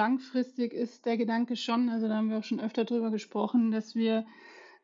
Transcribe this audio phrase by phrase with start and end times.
[0.00, 3.94] langfristig ist der Gedanke schon, also da haben wir auch schon öfter drüber gesprochen, dass
[3.94, 4.24] wir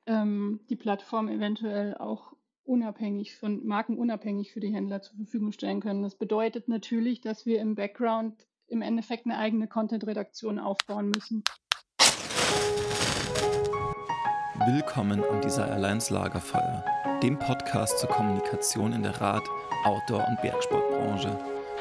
[0.04, 5.80] ähm, die Plattform eventuell auch unabhängig von Marken unabhängig für die Händler zur Verfügung stellen
[5.80, 6.02] können.
[6.02, 11.42] Das bedeutet natürlich, dass wir im Background im Endeffekt eine eigene Content-Redaktion aufbauen müssen.
[14.66, 16.84] Willkommen am Desire Alliance Lagerfeuer,
[17.22, 19.48] dem Podcast zur Kommunikation in der Rad-,
[19.86, 21.55] Outdoor- und Bergsportbranche.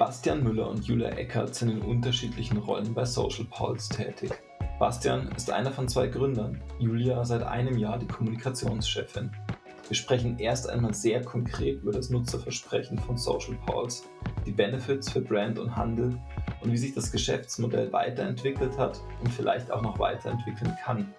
[0.00, 4.32] Bastian Müller und Julia Eckert sind in unterschiedlichen Rollen bei Social Pulse tätig.
[4.78, 9.30] Bastian ist einer von zwei Gründern, Julia seit einem Jahr die Kommunikationschefin.
[9.88, 14.04] Wir sprechen erst einmal sehr konkret über das Nutzerversprechen von Social Pulse,
[14.46, 16.18] die Benefits für Brand und Handel
[16.62, 21.14] und wie sich das Geschäftsmodell weiterentwickelt hat und vielleicht auch noch weiterentwickeln kann.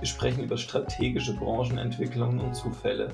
[0.00, 3.06] Wir sprechen über strategische Branchenentwicklungen und Zufälle,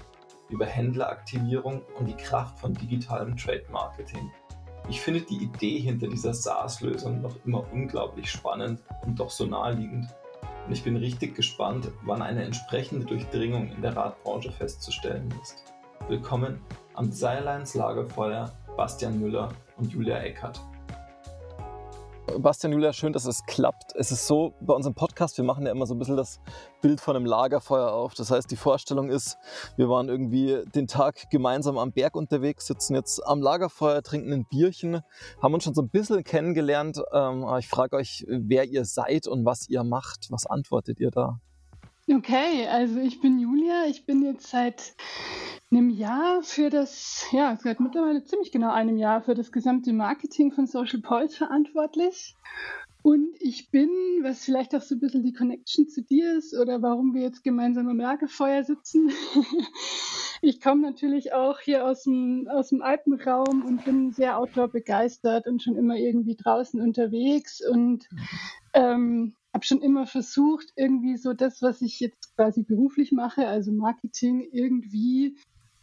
[0.48, 4.30] über Händleraktivierung und die Kraft von digitalem Trade Marketing.
[4.88, 10.08] Ich finde die Idee hinter dieser SaaS-Lösung noch immer unglaublich spannend und doch so naheliegend.
[10.66, 15.64] Und ich bin richtig gespannt, wann eine entsprechende Durchdringung in der Radbranche festzustellen ist.
[16.08, 16.60] Willkommen
[16.94, 20.60] am Desirelines Lagerfeuer Bastian Müller und Julia Eckert.
[22.38, 23.94] Bastian, Julia, schön, dass es klappt.
[23.94, 26.40] Es ist so, bei unserem Podcast, wir machen ja immer so ein bisschen das
[26.80, 28.14] Bild von einem Lagerfeuer auf.
[28.14, 29.36] Das heißt, die Vorstellung ist,
[29.76, 34.46] wir waren irgendwie den Tag gemeinsam am Berg unterwegs, sitzen jetzt am Lagerfeuer, trinken ein
[34.50, 35.00] Bierchen,
[35.42, 37.00] haben uns schon so ein bisschen kennengelernt.
[37.12, 40.30] Ähm, ich frage euch, wer ihr seid und was ihr macht.
[40.30, 41.40] Was antwortet ihr da?
[42.10, 43.84] Okay, also ich bin Julia.
[43.88, 44.94] Ich bin jetzt seit
[45.72, 50.52] einem Jahr für das, ja, seit mittlerweile ziemlich genau einem Jahr für das gesamte Marketing
[50.52, 52.36] von Social Pulse verantwortlich.
[53.02, 53.88] Und ich bin,
[54.22, 57.42] was vielleicht auch so ein bisschen die Connection zu dir ist oder warum wir jetzt
[57.42, 59.10] gemeinsam am Lagerfeuer sitzen.
[60.42, 65.48] ich komme natürlich auch hier aus dem, aus dem Alpenraum und bin sehr outdoor begeistert
[65.48, 68.08] und schon immer irgendwie draußen unterwegs und
[68.72, 73.72] ähm, habe schon immer versucht, irgendwie so das, was ich jetzt quasi beruflich mache, also
[73.72, 75.36] Marketing, irgendwie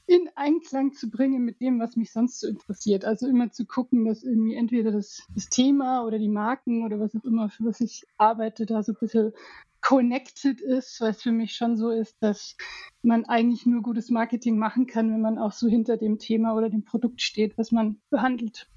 [0.09, 3.05] in Einklang zu bringen mit dem, was mich sonst so interessiert.
[3.05, 7.15] Also immer zu gucken, dass irgendwie entweder das, das Thema oder die Marken oder was
[7.15, 9.33] auch immer, für was ich arbeite, da so ein bisschen
[9.81, 12.57] connected ist, weil es für mich schon so ist, dass
[13.03, 16.71] man eigentlich nur gutes Marketing machen kann, wenn man auch so hinter dem Thema oder
[16.71, 18.67] dem Produkt steht, was man behandelt.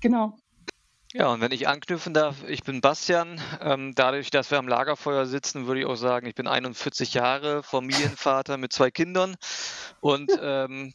[0.00, 0.36] Genau.
[1.16, 3.40] Ja, und wenn ich anknüpfen darf, ich bin Bastian.
[3.60, 7.62] Ähm, dadurch, dass wir am Lagerfeuer sitzen, würde ich auch sagen, ich bin 41 Jahre,
[7.62, 9.36] Familienvater mit zwei Kindern
[10.00, 10.92] und ähm,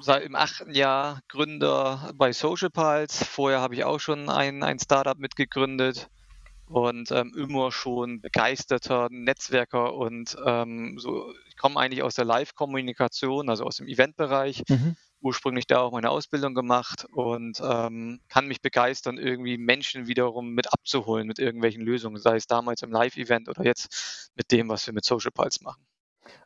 [0.00, 3.24] seit im achten Jahr Gründer bei Social Pulse.
[3.24, 6.10] Vorher habe ich auch schon ein, ein Startup mitgegründet
[6.68, 11.34] und ähm, immer schon begeisterter Netzwerker und ähm, so.
[11.48, 14.62] Ich komme eigentlich aus der Live-Kommunikation, also aus dem Eventbereich.
[14.68, 20.54] Mhm ursprünglich da auch meine Ausbildung gemacht und ähm, kann mich begeistern, irgendwie Menschen wiederum
[20.54, 24.86] mit abzuholen mit irgendwelchen Lösungen, sei es damals im Live-Event oder jetzt mit dem, was
[24.86, 25.84] wir mit Social Pulse machen.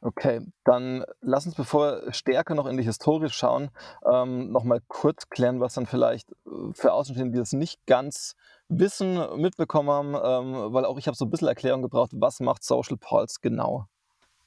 [0.02, 3.70] Okay, dann lass uns, bevor wir stärker noch in die Historie schauen,
[4.10, 8.34] ähm, nochmal kurz klären, was dann vielleicht äh, für Außenstehende, die das nicht ganz
[8.68, 12.62] wissen, mitbekommen haben, ähm, weil auch ich habe so ein bisschen Erklärung gebraucht, was macht
[12.62, 13.86] Social Pulse genau?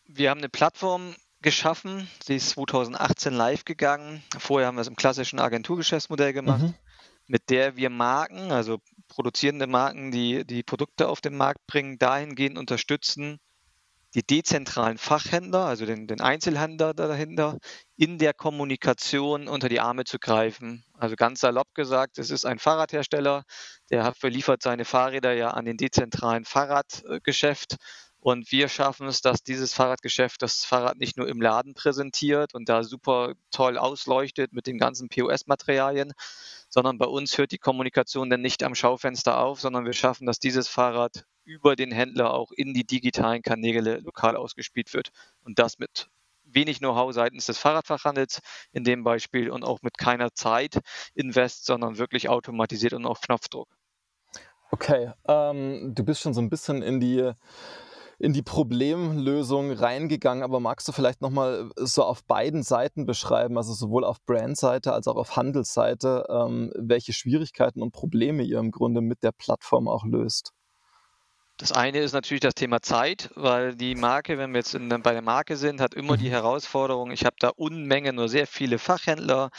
[0.06, 2.08] Wir haben eine Plattform geschaffen.
[2.24, 4.24] Sie ist 2018 live gegangen.
[4.40, 6.74] Vorher haben wir es im klassischen Agenturgeschäftsmodell gemacht, mhm.
[7.28, 12.58] mit der wir Marken, also produzierende Marken, die die Produkte auf den Markt bringen, dahingehend
[12.58, 13.40] unterstützen,
[14.16, 17.58] die dezentralen Fachhändler, also den, den Einzelhändler dahinter,
[17.96, 20.84] in der Kommunikation unter die Arme zu greifen.
[20.94, 23.44] Also ganz salopp gesagt, es ist ein Fahrradhersteller,
[23.90, 27.78] der verliefert seine Fahrräder ja an den dezentralen Fahrradgeschäft
[28.24, 32.70] und wir schaffen es, dass dieses Fahrradgeschäft das Fahrrad nicht nur im Laden präsentiert und
[32.70, 36.14] da super toll ausleuchtet mit den ganzen POS-Materialien,
[36.70, 40.40] sondern bei uns hört die Kommunikation dann nicht am Schaufenster auf, sondern wir schaffen, dass
[40.40, 45.10] dieses Fahrrad über den Händler auch in die digitalen Kanäle lokal ausgespielt wird.
[45.44, 46.08] Und das mit
[46.46, 48.40] wenig Know-how seitens des Fahrradfachhandels
[48.72, 50.80] in dem Beispiel und auch mit keiner Zeit
[51.14, 53.68] invest, sondern wirklich automatisiert und auf Knopfdruck.
[54.72, 57.34] Okay, ähm, du bist schon so ein bisschen in die
[58.19, 63.74] in die Problemlösung reingegangen, aber magst du vielleicht nochmal so auf beiden Seiten beschreiben, also
[63.74, 69.01] sowohl auf Brandseite als auch auf Handelsseite, ähm, welche Schwierigkeiten und Probleme ihr im Grunde
[69.01, 70.51] mit der Plattform auch löst?
[71.63, 75.13] Das eine ist natürlich das Thema Zeit, weil die Marke, wenn wir jetzt in, bei
[75.13, 76.31] der Marke sind, hat immer die mhm.
[76.31, 79.50] Herausforderung, ich habe da Unmengen, nur sehr viele Fachhändler,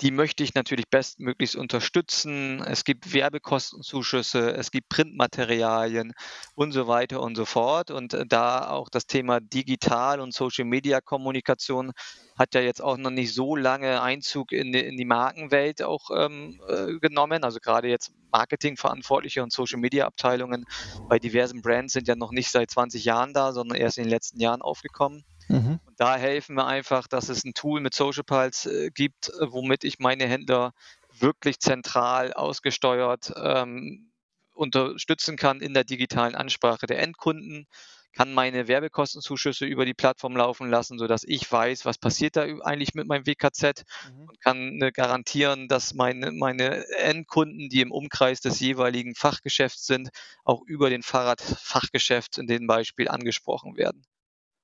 [0.00, 2.62] die möchte ich natürlich bestmöglichst unterstützen.
[2.62, 6.12] Es gibt Werbekostenzuschüsse, es gibt Printmaterialien
[6.54, 7.90] und so weiter und so fort.
[7.90, 11.90] Und äh, da auch das Thema Digital- und Social-Media-Kommunikation
[12.38, 16.10] hat ja jetzt auch noch nicht so lange Einzug in die, in die Markenwelt auch
[16.14, 17.42] ähm, äh, genommen.
[17.42, 20.64] Also gerade jetzt Marketingverantwortliche und Social-Media-Abteilungen
[21.08, 24.10] bei diversen Brands sind ja noch nicht seit 20 Jahren da, sondern erst in den
[24.10, 25.24] letzten Jahren aufgekommen.
[25.48, 25.80] Mhm.
[25.84, 29.50] Und da helfen wir einfach, dass es ein Tool mit Social Pulse äh, gibt, äh,
[29.50, 30.72] womit ich meine Händler
[31.18, 34.12] wirklich zentral ausgesteuert ähm,
[34.52, 37.66] unterstützen kann in der digitalen Ansprache der Endkunden
[38.14, 42.94] kann meine Werbekostenzuschüsse über die Plattform laufen lassen, sodass ich weiß, was passiert da eigentlich
[42.94, 44.28] mit meinem WKZ mhm.
[44.28, 50.10] und kann äh, garantieren, dass meine, meine Endkunden, die im Umkreis des jeweiligen Fachgeschäfts sind,
[50.44, 54.04] auch über den Fahrradfachgeschäft in dem Beispiel angesprochen werden.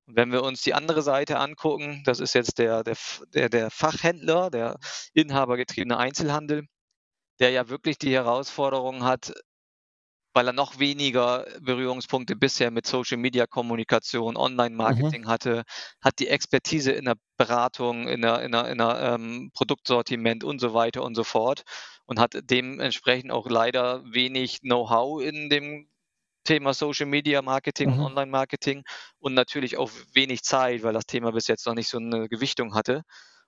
[0.06, 2.97] Und wenn wir uns die andere Seite angucken, das ist jetzt der, der,
[3.32, 4.79] der, der Fachhändler, der
[5.14, 6.67] inhabergetriebene Einzelhandel,
[7.40, 9.32] der ja wirklich die Herausforderung hat,
[10.35, 15.29] weil er noch weniger Berührungspunkte bisher mit Social Media Kommunikation, Online-Marketing mhm.
[15.29, 15.63] hatte,
[16.03, 20.59] hat die Expertise in der Beratung, in der, in der, in der ähm, Produktsortiment und
[20.61, 21.63] so weiter und so fort
[22.07, 25.89] und hat dementsprechend auch leider wenig Know-how in dem
[26.45, 28.01] Thema Social Media Marketing mhm.
[28.01, 28.85] und Online Marketing
[29.19, 32.75] und natürlich auch wenig Zeit, weil das Thema bis jetzt noch nicht so eine Gewichtung
[32.75, 33.03] hatte.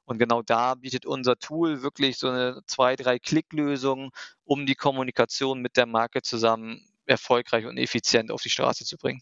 [0.07, 4.11] Und genau da bietet unser Tool wirklich so eine zwei, drei Klicklösung,
[4.45, 9.21] um die Kommunikation mit der Marke zusammen erfolgreich und effizient auf die Straße zu bringen.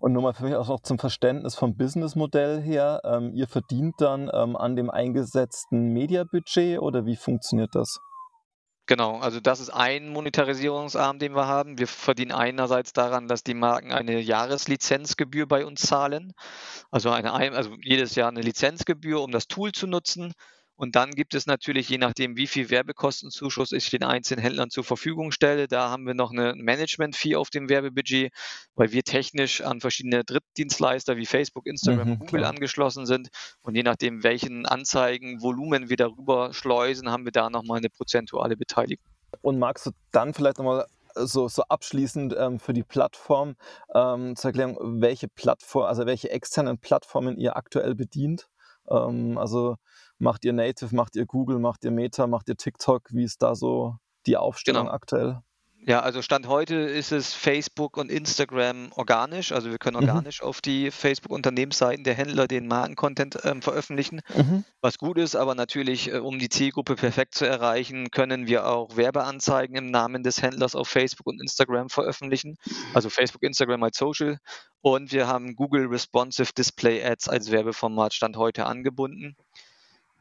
[0.00, 3.00] Und nur mal für mich auch noch zum Verständnis vom Businessmodell her.
[3.04, 7.98] Ähm, ihr verdient dann ähm, an dem eingesetzten Mediabudget oder wie funktioniert das?
[8.86, 11.78] Genau, also das ist ein Monetarisierungsarm, den wir haben.
[11.78, 16.34] Wir verdienen einerseits daran, dass die Marken eine Jahreslizenzgebühr bei uns zahlen,
[16.90, 20.34] also, eine, also jedes Jahr eine Lizenzgebühr, um das Tool zu nutzen.
[20.76, 24.82] Und dann gibt es natürlich, je nachdem, wie viel Werbekostenzuschuss ich den einzelnen Händlern zur
[24.82, 28.32] Verfügung stelle, da haben wir noch eine Management-Fee auf dem Werbebudget,
[28.74, 32.50] weil wir technisch an verschiedene Drittdienstleister wie Facebook, Instagram mhm, Google klar.
[32.50, 33.28] angeschlossen sind.
[33.62, 39.06] Und je nachdem, welchen Anzeigenvolumen wir darüber schleusen, haben wir da nochmal eine prozentuale Beteiligung.
[39.42, 43.54] Und magst du dann vielleicht nochmal so, so abschließend ähm, für die Plattform
[43.94, 48.48] ähm, zu erklären, welche Plattform, also welche externen Plattformen ihr aktuell bedient?
[48.90, 49.76] Ähm, also
[50.24, 53.10] Macht ihr Native, macht ihr Google, macht ihr Meta, macht ihr TikTok?
[53.10, 54.94] Wie ist da so die Aufstellung genau.
[54.94, 55.40] aktuell?
[55.86, 59.52] Ja, also Stand heute ist es Facebook und Instagram organisch.
[59.52, 60.08] Also wir können mhm.
[60.08, 60.48] organisch mhm.
[60.48, 64.64] auf die Facebook-Unternehmensseiten der Händler den Markencontent ähm, veröffentlichen, mhm.
[64.80, 65.36] was gut ist.
[65.36, 70.22] Aber natürlich, äh, um die Zielgruppe perfekt zu erreichen, können wir auch Werbeanzeigen im Namen
[70.22, 72.56] des Händlers auf Facebook und Instagram veröffentlichen.
[72.94, 74.38] Also Facebook, Instagram als Social.
[74.80, 79.36] Und wir haben Google Responsive Display Ads als Werbeformat Stand heute angebunden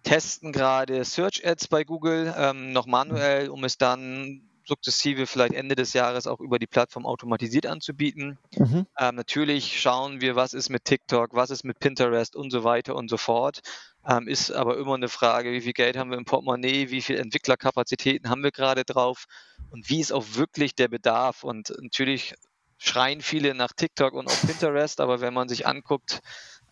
[0.03, 5.75] testen gerade Search Ads bei Google ähm, noch manuell, um es dann sukzessive vielleicht Ende
[5.75, 8.37] des Jahres auch über die Plattform automatisiert anzubieten.
[8.55, 8.85] Mhm.
[8.97, 12.95] Ähm, natürlich schauen wir, was ist mit TikTok, was ist mit Pinterest und so weiter
[12.95, 13.59] und so fort.
[14.07, 17.17] Ähm, ist aber immer eine Frage, wie viel Geld haben wir im Portemonnaie, wie viel
[17.17, 19.25] Entwicklerkapazitäten haben wir gerade drauf
[19.69, 21.43] und wie ist auch wirklich der Bedarf.
[21.43, 22.35] Und natürlich
[22.77, 26.19] schreien viele nach TikTok und auf Pinterest, aber wenn man sich anguckt,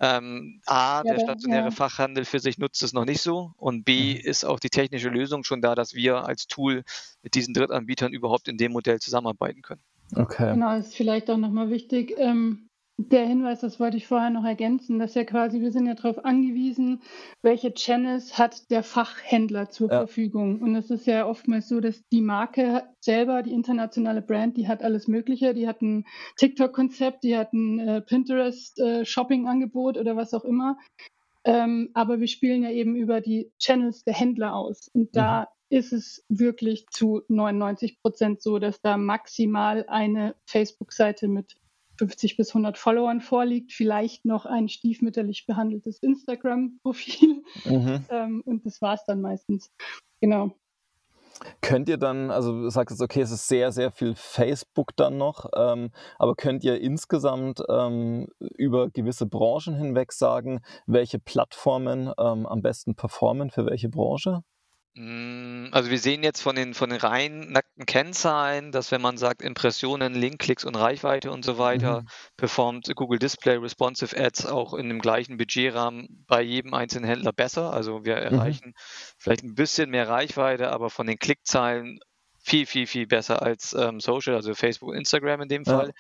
[0.02, 1.72] ähm, A, ja, der stationäre ja.
[1.72, 4.20] Fachhandel für sich nutzt es noch nicht so und B, mhm.
[4.22, 6.84] ist auch die technische Lösung schon da, dass wir als Tool
[7.22, 9.82] mit diesen Drittanbietern überhaupt in dem Modell zusammenarbeiten können.
[10.16, 10.54] Okay.
[10.54, 12.16] Genau, ist vielleicht auch nochmal wichtig.
[12.18, 12.68] Ähm,
[12.98, 16.24] der Hinweis, das wollte ich vorher noch ergänzen, dass ja quasi, wir sind ja darauf
[16.24, 17.02] angewiesen,
[17.42, 20.00] welche Channels hat der Fachhändler zur ja.
[20.00, 20.62] Verfügung.
[20.62, 24.84] Und es ist ja oftmals so, dass die Marke selber, die internationale Brand, die hat
[24.84, 25.54] alles Mögliche.
[25.54, 26.06] Die hat ein
[26.38, 30.78] TikTok-Konzept, die hat ein äh, Pinterest-Shopping-Angebot äh, oder was auch immer.
[31.44, 34.90] Ähm, aber wir spielen ja eben über die Channels der Händler aus.
[34.94, 35.78] Und da mhm.
[35.78, 41.56] ist es wirklich zu 99 Prozent so, dass da maximal eine Facebook-Seite mit
[42.02, 47.44] 50 bis 100 Followern vorliegt, vielleicht noch ein stiefmütterlich behandeltes Instagram-Profil.
[47.66, 48.06] Mhm.
[48.10, 49.70] Ähm, und das war es dann meistens.
[50.20, 50.56] Genau.
[51.62, 55.18] Könnt ihr dann, also du sagst jetzt, okay, es ist sehr, sehr viel Facebook dann
[55.18, 62.48] noch, ähm, aber könnt ihr insgesamt ähm, über gewisse Branchen hinweg sagen, welche Plattformen ähm,
[62.48, 64.42] am besten performen für welche Branche?
[64.94, 69.18] Hm, also wir sehen jetzt von den, von den rein nackten Kennzahlen, dass wenn man
[69.18, 72.08] sagt Impressionen, Linkklicks und Reichweite und so weiter, mhm.
[72.36, 77.72] performt Google Display Responsive Ads auch in dem gleichen Budgetrahmen bei jedem einzelnen Händler besser.
[77.72, 78.22] Also wir mhm.
[78.22, 78.74] erreichen mhm.
[79.18, 82.00] vielleicht ein bisschen mehr Reichweite, aber von den Klickzahlen
[82.44, 85.88] viel, viel, viel besser als ähm, Social, also Facebook Instagram in dem Fall.
[85.88, 85.94] Ja.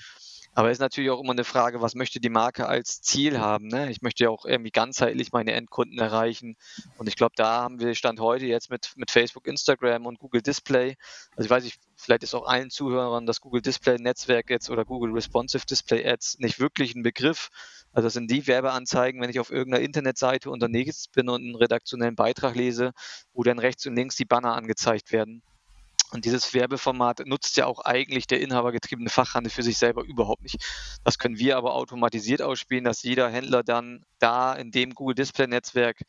[0.53, 3.67] Aber es ist natürlich auch immer eine Frage, was möchte die Marke als Ziel haben.
[3.67, 3.89] Ne?
[3.89, 6.57] Ich möchte ja auch irgendwie ganzheitlich meine Endkunden erreichen.
[6.97, 10.41] Und ich glaube, da haben wir Stand heute jetzt mit, mit Facebook, Instagram und Google
[10.41, 10.97] Display.
[11.37, 14.83] Also ich weiß nicht, vielleicht ist auch allen Zuhörern das Google Display Netzwerk jetzt oder
[14.83, 17.49] Google Responsive Display Ads nicht wirklich ein Begriff.
[17.93, 22.15] Also das sind die Werbeanzeigen, wenn ich auf irgendeiner Internetseite unterwegs bin und einen redaktionellen
[22.15, 22.91] Beitrag lese,
[23.33, 25.43] wo dann rechts und links die Banner angezeigt werden.
[26.11, 30.57] Und dieses Werbeformat nutzt ja auch eigentlich der inhabergetriebene Fachhandel für sich selber überhaupt nicht.
[31.03, 35.47] Das können wir aber automatisiert ausspielen, dass jeder Händler dann da in dem Google Display
[35.47, 36.01] Netzwerk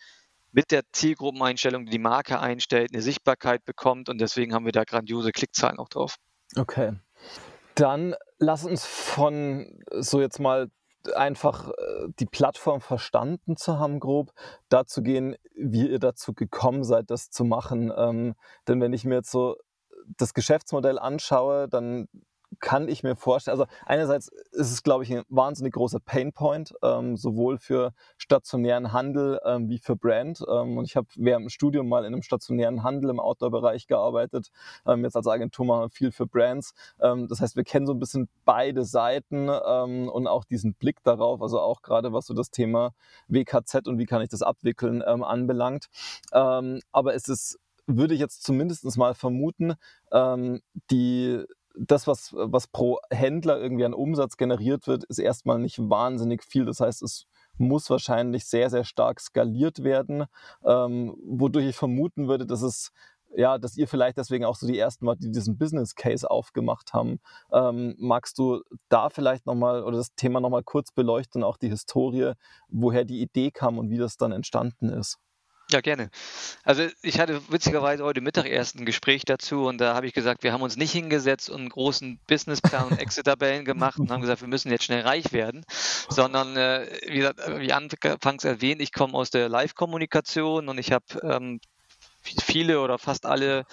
[0.50, 4.84] mit der Zielgruppeneinstellung, die die Marke einstellt, eine Sichtbarkeit bekommt und deswegen haben wir da
[4.84, 6.16] grandiose Klickzahlen auch drauf.
[6.56, 6.92] Okay.
[7.74, 10.68] Dann lass uns von so jetzt mal
[11.14, 14.32] einfach äh, die Plattform verstanden zu haben, grob,
[14.68, 17.92] dazu gehen, wie ihr dazu gekommen seid, das zu machen.
[17.96, 18.34] Ähm,
[18.68, 19.56] denn wenn ich mir jetzt so
[20.16, 22.08] das Geschäftsmodell anschaue, dann
[22.60, 27.16] kann ich mir vorstellen, also einerseits ist es, glaube ich, ein wahnsinnig großer Painpoint, ähm,
[27.16, 30.42] sowohl für stationären Handel ähm, wie für Brand.
[30.48, 34.50] Ähm, und ich habe während dem Studium mal in einem stationären Handel im Outdoor-Bereich gearbeitet.
[34.86, 36.74] Ähm, jetzt als Agentur machen wir viel für Brands.
[37.00, 41.02] Ähm, das heißt, wir kennen so ein bisschen beide Seiten ähm, und auch diesen Blick
[41.02, 42.92] darauf, also auch gerade was so das Thema
[43.28, 45.86] WKZ und wie kann ich das abwickeln anbelangt.
[46.30, 49.74] aber es ist würde ich jetzt zumindest mal vermuten,
[50.12, 50.60] ähm,
[50.90, 56.44] die, das, was, was pro Händler irgendwie an Umsatz generiert wird, ist erstmal nicht wahnsinnig
[56.44, 56.64] viel.
[56.64, 57.26] Das heißt, es
[57.58, 60.24] muss wahrscheinlich sehr, sehr stark skaliert werden,
[60.64, 62.92] ähm, wodurch ich vermuten würde, dass es
[63.34, 66.92] ja, dass ihr vielleicht deswegen auch so die ersten war, die diesen Business Case aufgemacht
[66.92, 67.18] haben.
[67.52, 72.32] Ähm, magst du da vielleicht nochmal oder das Thema nochmal kurz beleuchten, auch die Historie,
[72.68, 75.18] woher die Idee kam und wie das dann entstanden ist?
[75.72, 76.10] Ja, gerne.
[76.64, 80.42] Also ich hatte witzigerweise heute Mittag erst ein Gespräch dazu und da habe ich gesagt,
[80.42, 84.42] wir haben uns nicht hingesetzt und einen großen Businessplan und Exit-Tabellen gemacht und haben gesagt,
[84.42, 85.64] wir müssen jetzt schnell reich werden,
[86.10, 91.06] sondern äh, wie, gesagt, wie anfangs erwähnt, ich komme aus der Live-Kommunikation und ich habe
[91.22, 91.58] ähm,
[92.22, 93.64] viele oder fast alle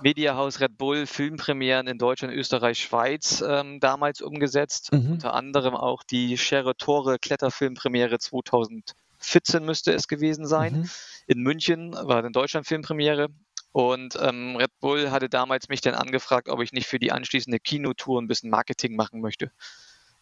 [0.00, 4.92] Mediahaus Red Bull Filmpremieren in Deutschland, Österreich, Schweiz ähm, damals umgesetzt.
[4.92, 5.12] Mhm.
[5.12, 10.80] Unter anderem auch die Schere Tore Kletterfilmpremiere 2000 14 müsste es gewesen sein.
[10.80, 10.90] Mhm.
[11.26, 13.28] In München war in Deutschland Filmpremiere.
[13.72, 17.60] Und ähm, Red Bull hatte damals mich dann angefragt, ob ich nicht für die anschließende
[17.60, 19.52] Kinotour ein bisschen Marketing machen möchte.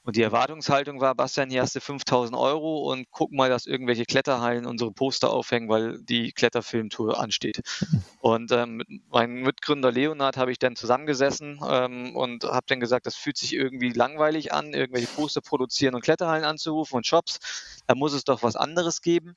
[0.06, 4.04] Und die Erwartungshaltung war, Bastian, hier hast du 5000 Euro und guck mal, dass irgendwelche
[4.04, 7.60] Kletterhallen unsere Poster aufhängen, weil die Kletterfilmtour ansteht.
[8.20, 13.06] Und ähm, mit meinem Mitgründer Leonard habe ich dann zusammengesessen ähm, und habe dann gesagt,
[13.06, 17.82] das fühlt sich irgendwie langweilig an, irgendwelche Poster produzieren und Kletterhallen anzurufen und Shops.
[17.86, 19.36] Da muss es doch was anderes geben.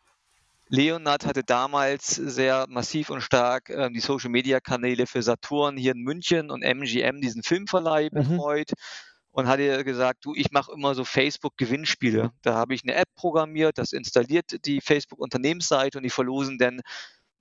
[0.68, 5.94] Leonard hatte damals sehr massiv und stark äh, die Social Media Kanäle für Saturn hier
[5.94, 8.16] in München und MGM, diesen Filmverleih, mhm.
[8.16, 8.70] betreut.
[8.70, 12.32] Mhm und hatte gesagt, du, ich mache immer so Facebook-Gewinnspiele.
[12.42, 16.80] Da habe ich eine App programmiert, das installiert die Facebook-Unternehmensseite und die verlosen dann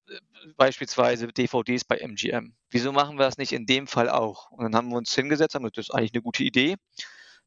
[0.09, 0.19] äh,
[0.57, 2.55] beispielsweise DVDs bei MGM.
[2.71, 4.51] Wieso machen wir das nicht in dem Fall auch?
[4.51, 6.77] Und dann haben wir uns hingesetzt, haben gesagt, das ist eigentlich eine gute Idee.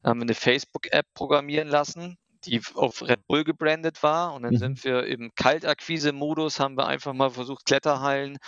[0.02, 4.34] Dann haben wir eine Facebook-App programmieren lassen, die auf Red Bull gebrandet war.
[4.34, 4.60] Und dann mhm.
[4.60, 8.40] sind wir im Kaltakquise-Modus, haben wir einfach mal versucht, Kletterhallen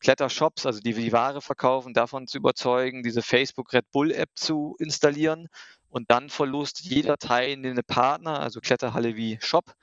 [0.00, 4.76] Klettershops, also die die Ware verkaufen, davon zu überzeugen, diese Facebook Red Bull App zu
[4.78, 5.48] installieren
[5.88, 9.74] und dann verlust jeder teilnehmende Partner, also Kletterhalle wie Shop,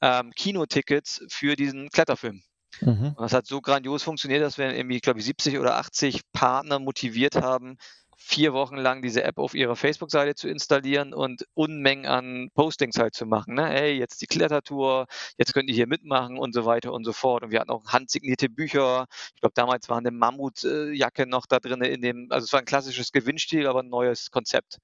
[0.00, 2.42] ähm, Kinotickets für diesen Kletterfilm.
[2.80, 3.14] Mhm.
[3.16, 6.78] Und das hat so grandios funktioniert, dass wir irgendwie, glaube ich, 70 oder 80 Partner
[6.78, 7.76] motiviert haben,
[8.24, 13.14] vier Wochen lang diese App auf ihrer Facebook-Seite zu installieren und Unmengen an Postings halt
[13.14, 13.54] zu machen.
[13.54, 13.66] Ne?
[13.66, 15.06] Hey, jetzt die Klettertour,
[15.38, 17.42] jetzt könnt ihr hier mitmachen und so weiter und so fort.
[17.42, 19.06] Und wir hatten auch handsignierte Bücher.
[19.34, 22.66] Ich glaube, damals war eine Mammutjacke noch da drin in dem, also es war ein
[22.66, 24.78] klassisches Gewinnstil, aber ein neues Konzept.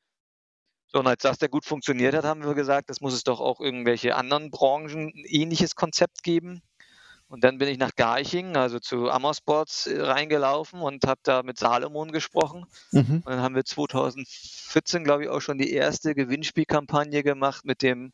[0.90, 3.40] So, und als das der gut funktioniert hat, haben wir gesagt, das muss es doch
[3.40, 6.62] auch irgendwelche anderen Branchen ein ähnliches Konzept geben.
[7.28, 11.58] Und dann bin ich nach Garching, also zu Ammersports äh, reingelaufen und habe da mit
[11.58, 12.64] Salomon gesprochen.
[12.90, 13.23] Mhm.
[13.25, 18.12] Und dann haben wir 2014, glaube ich, auch schon die erste Gewinnspielkampagne gemacht mit dem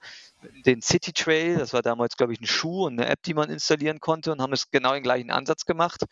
[0.66, 1.58] den City Trail.
[1.58, 4.42] Das war damals, glaube ich, ein Schuh und eine App, die man installieren konnte und
[4.42, 6.04] haben es genau den gleichen Ansatz gemacht.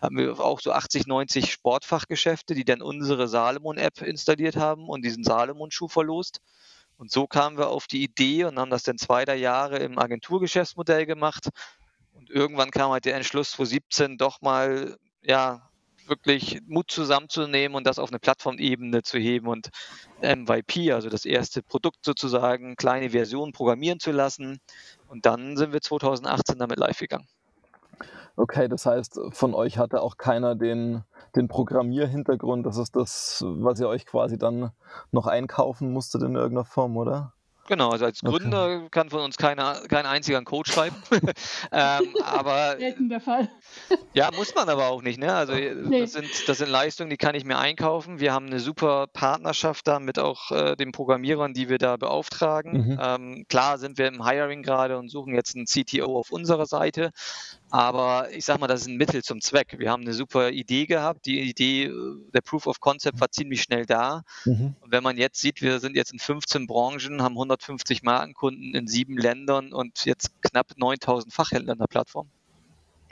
[0.00, 5.24] Haben wir auch so 80, 90 Sportfachgeschäfte, die dann unsere Salomon-App installiert haben und diesen
[5.24, 6.40] Salomon-Schuh verlost.
[6.98, 9.98] Und so kamen wir auf die Idee und haben das dann zwei, drei Jahre im
[9.98, 11.48] Agenturgeschäftsmodell gemacht
[12.24, 15.68] und irgendwann kam halt der Entschluss 2017 doch mal, ja,
[16.06, 19.70] wirklich Mut zusammenzunehmen und das auf eine Plattformebene zu heben und
[20.22, 24.58] MVP, also das erste Produkt sozusagen, kleine Version programmieren zu lassen.
[25.08, 27.26] Und dann sind wir 2018 damit live gegangen.
[28.36, 31.04] Okay, das heißt, von euch hatte auch keiner den,
[31.36, 32.66] den Programmierhintergrund.
[32.66, 34.72] Das ist das, was ihr euch quasi dann
[35.10, 37.34] noch einkaufen musstet in irgendeiner Form, oder?
[37.66, 38.88] Genau, also als Gründer okay.
[38.90, 40.96] kann von uns keiner, kein einziger einen Code schreiben.
[41.72, 43.48] ähm, aber Selten der Fall.
[44.14, 45.18] ja, muss man aber auch nicht.
[45.18, 45.32] Ne?
[45.32, 46.00] Also nee.
[46.00, 48.20] das, sind, das sind Leistungen, die kann ich mir einkaufen.
[48.20, 52.72] Wir haben eine super Partnerschaft da mit auch äh, den Programmierern, die wir da beauftragen.
[52.72, 52.98] Mhm.
[53.00, 57.12] Ähm, klar sind wir im Hiring gerade und suchen jetzt einen CTO auf unserer Seite.
[57.74, 59.74] Aber ich sag mal, das ist ein Mittel zum Zweck.
[59.80, 61.26] Wir haben eine super Idee gehabt.
[61.26, 61.92] Die Idee, äh,
[62.32, 64.22] der Proof of Concept war ziemlich schnell da.
[64.44, 64.76] Mhm.
[64.80, 68.86] Und wenn man jetzt sieht, wir sind jetzt in 15 Branchen, haben 150 Markenkunden in
[68.86, 72.28] sieben Ländern und jetzt knapp 9000 Fachhändler in der Plattform.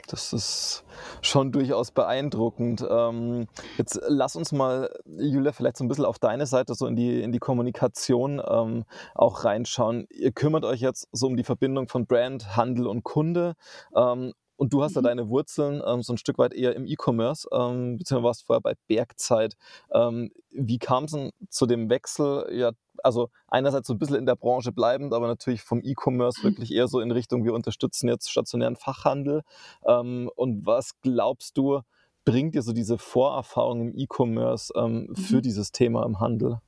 [0.07, 0.85] Das ist
[1.21, 2.85] schon durchaus beeindruckend.
[2.89, 6.95] Ähm, jetzt lass uns mal, Julia, vielleicht so ein bisschen auf deine Seite, so in
[6.95, 10.07] die, in die Kommunikation ähm, auch reinschauen.
[10.09, 13.55] Ihr kümmert euch jetzt so um die Verbindung von Brand, Handel und Kunde.
[13.93, 14.97] Ähm, und du hast mhm.
[14.97, 18.61] ja deine Wurzeln ähm, so ein Stück weit eher im E-Commerce, ähm, beziehungsweise warst vorher
[18.61, 19.55] bei Bergzeit.
[19.91, 22.47] Ähm, wie kam es denn zu dem Wechsel?
[22.51, 22.71] Ja,
[23.03, 26.43] also einerseits so ein bisschen in der Branche bleibend, aber natürlich vom E-Commerce mhm.
[26.45, 29.41] wirklich eher so in Richtung, wir unterstützen jetzt stationären Fachhandel.
[29.85, 31.81] Ähm, und was glaubst du,
[32.25, 35.15] bringt dir so diese Vorerfahrung im E-Commerce ähm, mhm.
[35.15, 36.59] für dieses Thema im Handel?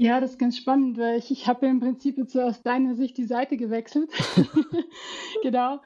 [0.00, 2.62] Ja, das ist ganz spannend, weil ich, ich habe ja im Prinzip jetzt so aus
[2.62, 4.08] deiner Sicht die Seite gewechselt.
[5.42, 5.80] genau.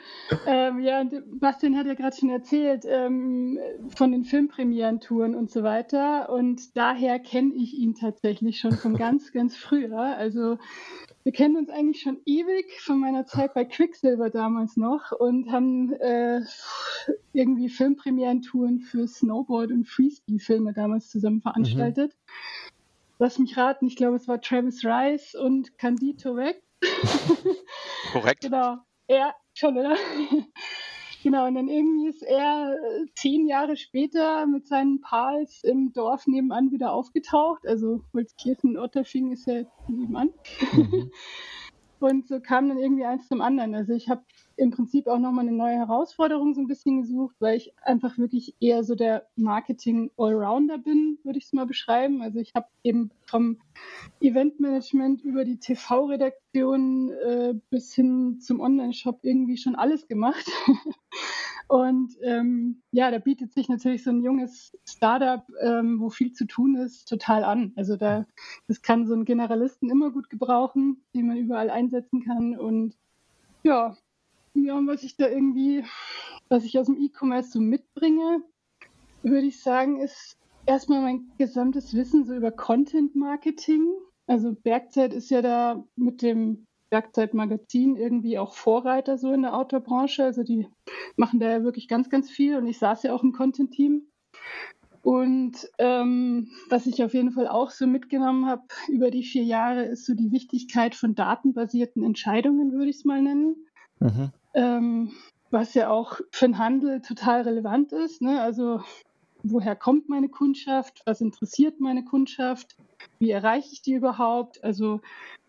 [0.46, 5.62] Ähm, ja, und Bastian hat ja gerade schon erzählt ähm, von den Filmpremierentouren und so
[5.62, 6.28] weiter.
[6.28, 9.98] Und daher kenne ich ihn tatsächlich schon von ganz, ganz früher.
[9.98, 10.58] Also
[11.22, 15.90] wir kennen uns eigentlich schon ewig von meiner Zeit bei Quicksilver damals noch und haben
[15.94, 16.42] äh,
[17.32, 22.10] irgendwie Filmpremierentouren für Snowboard- und Freeski-Filme damals zusammen veranstaltet.
[22.10, 22.71] Mhm
[23.18, 26.62] lass mich raten, ich glaube, es war Travis Rice und Candito weg.
[28.12, 28.42] Korrekt.
[28.42, 28.78] genau.
[29.08, 29.96] Ja, schon, oder?
[31.22, 36.26] genau, und dann irgendwie ist er äh, zehn Jahre später mit seinen Pals im Dorf
[36.26, 37.66] nebenan wieder aufgetaucht.
[37.66, 40.30] Also Holzkirchen Otterfing ist ja nebenan.
[40.72, 41.10] Mhm.
[42.00, 43.74] und so kam dann irgendwie eins zum anderen.
[43.74, 44.24] Also ich habe
[44.62, 48.54] im Prinzip auch nochmal eine neue Herausforderung so ein bisschen gesucht, weil ich einfach wirklich
[48.60, 52.22] eher so der Marketing-Allrounder bin, würde ich es mal beschreiben.
[52.22, 53.58] Also ich habe eben vom
[54.20, 60.46] Eventmanagement über die TV-Redaktion äh, bis hin zum Online-Shop irgendwie schon alles gemacht.
[61.66, 66.46] Und ähm, ja, da bietet sich natürlich so ein junges Startup, ähm, wo viel zu
[66.46, 67.72] tun ist, total an.
[67.74, 68.26] Also da,
[68.68, 72.56] das kann so einen Generalisten immer gut gebrauchen, den man überall einsetzen kann.
[72.56, 72.94] Und
[73.64, 73.96] ja,
[74.54, 75.84] ja, was ich da irgendwie,
[76.48, 78.42] was ich aus dem E-Commerce so mitbringe,
[79.22, 80.36] würde ich sagen, ist
[80.66, 83.88] erstmal mein gesamtes Wissen so über Content Marketing.
[84.26, 89.54] Also Bergzeit ist ja da mit dem Bergzeit Magazin irgendwie auch Vorreiter so in der
[89.54, 90.24] Outdoor-Branche.
[90.24, 90.68] Also die
[91.16, 94.06] machen da ja wirklich ganz, ganz viel und ich saß ja auch im Content-Team.
[95.02, 99.82] Und ähm, was ich auf jeden Fall auch so mitgenommen habe über die vier Jahre,
[99.84, 103.56] ist so die Wichtigkeit von datenbasierten Entscheidungen, würde ich es mal nennen.
[103.98, 105.12] Mhm ähm,
[105.50, 108.22] was ja auch für den Handel total relevant ist.
[108.22, 108.40] Ne?
[108.40, 108.82] Also
[109.42, 111.02] woher kommt meine Kundschaft?
[111.04, 112.76] Was interessiert meine Kundschaft?
[113.18, 114.62] Wie erreiche ich die überhaupt?
[114.64, 115.00] Also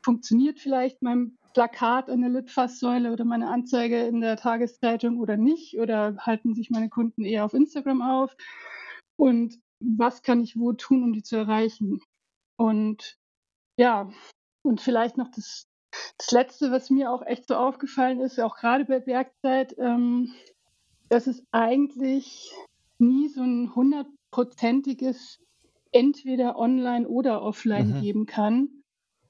[0.03, 5.79] funktioniert vielleicht mein Plakat an der Litfaßsäule oder meine Anzeige in der Tageszeitung oder nicht?
[5.79, 8.35] Oder halten sich meine Kunden eher auf Instagram auf?
[9.17, 12.01] Und was kann ich wo tun, um die zu erreichen?
[12.57, 13.17] Und
[13.77, 14.09] ja,
[14.63, 15.67] und vielleicht noch das
[16.17, 20.33] das Letzte, was mir auch echt so aufgefallen ist, auch gerade bei Bergzeit, ähm,
[21.09, 22.51] dass es eigentlich
[22.97, 25.39] nie so ein hundertprozentiges
[25.91, 28.01] entweder online oder offline mhm.
[28.01, 28.69] geben kann.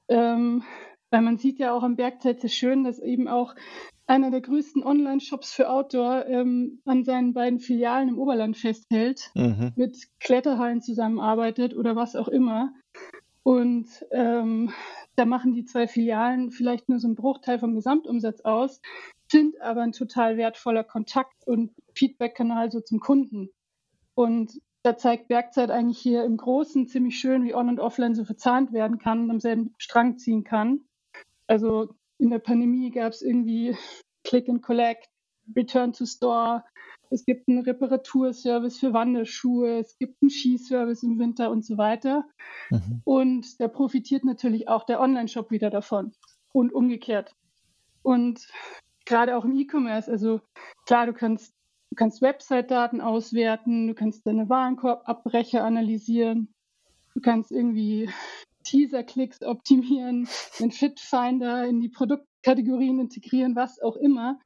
[0.08, 0.62] Ähm,
[1.10, 3.54] weil man sieht ja auch am Bergzeit sehr schön, dass eben auch
[4.06, 9.72] einer der größten Online-Shops für Outdoor ähm, an seinen beiden Filialen im Oberland festhält, mhm.
[9.76, 12.72] mit Kletterhallen zusammenarbeitet oder was auch immer.
[13.42, 14.72] Und ähm,
[15.16, 18.80] da machen die zwei Filialen vielleicht nur so einen Bruchteil vom Gesamtumsatz aus,
[19.30, 23.50] sind aber ein total wertvoller Kontakt und Feedback-Kanal so zum Kunden.
[24.14, 28.24] Und da zeigt Bergzeit eigentlich hier im Großen ziemlich schön, wie On- und Offline so
[28.24, 30.80] verzahnt werden kann und am selben Strang ziehen kann.
[31.46, 33.76] Also in der Pandemie gab es irgendwie
[34.24, 35.08] Click and Collect,
[35.56, 36.64] Return to Store,
[37.10, 42.24] es gibt einen Reparaturservice für Wanderschuhe, es gibt einen Skiservice im Winter und so weiter.
[42.70, 43.02] Mhm.
[43.04, 46.12] Und da profitiert natürlich auch der Online-Shop wieder davon
[46.52, 47.34] und umgekehrt.
[48.02, 48.46] Und
[49.06, 50.40] gerade auch im E-Commerce, also
[50.86, 51.54] klar, du kannst,
[51.90, 56.54] du kannst Website-Daten auswerten, du kannst deine Warenkorbabbrecher analysieren,
[57.14, 58.10] du kannst irgendwie
[58.64, 64.38] Teaser-Klicks optimieren, den Fit-Finder in die Produkt Produktkategorien integrieren, was auch immer.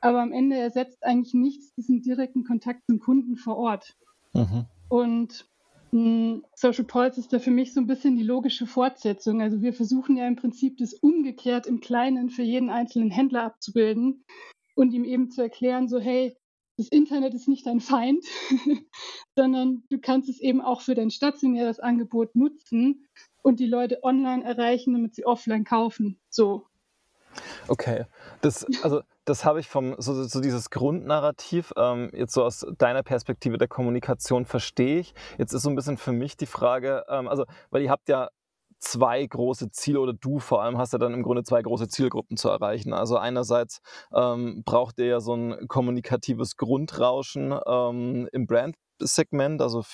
[0.00, 3.96] Aber am Ende ersetzt eigentlich nichts diesen direkten Kontakt zum Kunden vor Ort.
[4.34, 4.66] Mhm.
[4.88, 5.46] Und
[5.90, 9.40] mh, hm, Social Pulse ist da für mich so ein bisschen die logische Fortsetzung.
[9.40, 14.24] Also wir versuchen ja im Prinzip das umgekehrt im Kleinen für jeden einzelnen Händler abzubilden
[14.74, 16.36] und ihm eben zu erklären, so hey,
[16.78, 18.22] das Internet ist nicht dein Feind,
[19.34, 23.08] sondern du kannst es eben auch für dein stationäres Angebot nutzen
[23.42, 26.18] und die Leute online erreichen, damit sie offline kaufen.
[26.28, 26.66] So.
[27.68, 28.04] Okay,
[28.40, 33.02] das, also das habe ich vom, so, so dieses Grundnarrativ, ähm, jetzt so aus deiner
[33.02, 35.14] Perspektive der Kommunikation verstehe ich.
[35.38, 38.28] Jetzt ist so ein bisschen für mich die Frage, ähm, also, weil ihr habt ja
[38.78, 42.36] zwei große Ziele oder du vor allem hast ja dann im Grunde zwei große Zielgruppen
[42.36, 42.92] zu erreichen.
[42.92, 43.80] Also einerseits
[44.14, 49.84] ähm, braucht ihr ja so ein kommunikatives Grundrauschen ähm, im Brand Segment, also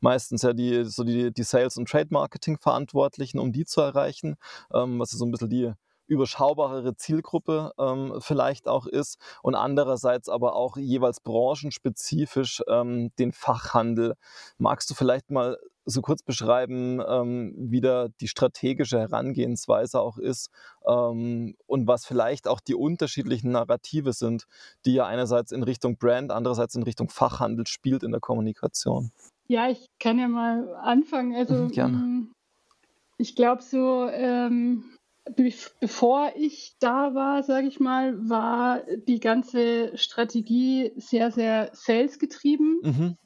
[0.00, 4.36] meistens ja die, so die, die Sales- und Trade-Marketing-Verantwortlichen, um die zu erreichen,
[4.72, 5.72] ähm, was ist so ein bisschen die
[6.10, 14.16] überschaubarere Zielgruppe ähm, vielleicht auch ist und andererseits aber auch jeweils branchenspezifisch ähm, den Fachhandel.
[14.58, 20.50] Magst du vielleicht mal so kurz beschreiben, ähm, wie da die strategische Herangehensweise auch ist
[20.86, 24.46] ähm, und was vielleicht auch die unterschiedlichen Narrative sind,
[24.84, 29.12] die ja einerseits in Richtung Brand, andererseits in Richtung Fachhandel spielt in der Kommunikation?
[29.46, 31.34] Ja, ich kann ja mal anfangen.
[31.34, 31.96] Also, mhm, Gerne.
[31.96, 32.32] Mm,
[33.16, 34.84] ich glaube so, ähm,
[35.80, 42.80] bevor ich da war, sage ich mal, war die ganze Strategie sehr, sehr sales getrieben.
[42.82, 43.16] Mhm.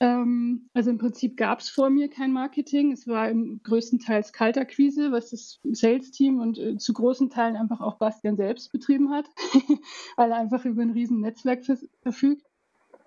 [0.00, 2.90] Ähm, also im Prinzip gab es vor mir kein Marketing.
[2.90, 7.98] Es war im größtenteils Kaltakquise, was das Sales-Team und äh, zu großen Teilen einfach auch
[7.98, 9.26] Bastian selbst betrieben hat,
[10.16, 11.64] weil er einfach über ein riesen Netzwerk
[12.02, 12.44] verfügt.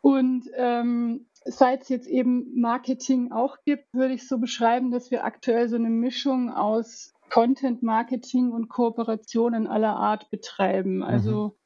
[0.01, 5.25] Und ähm, seit es jetzt eben Marketing auch gibt, würde ich so beschreiben, dass wir
[5.25, 11.04] aktuell so eine Mischung aus Content Marketing und Kooperationen aller Art betreiben.
[11.04, 11.58] Also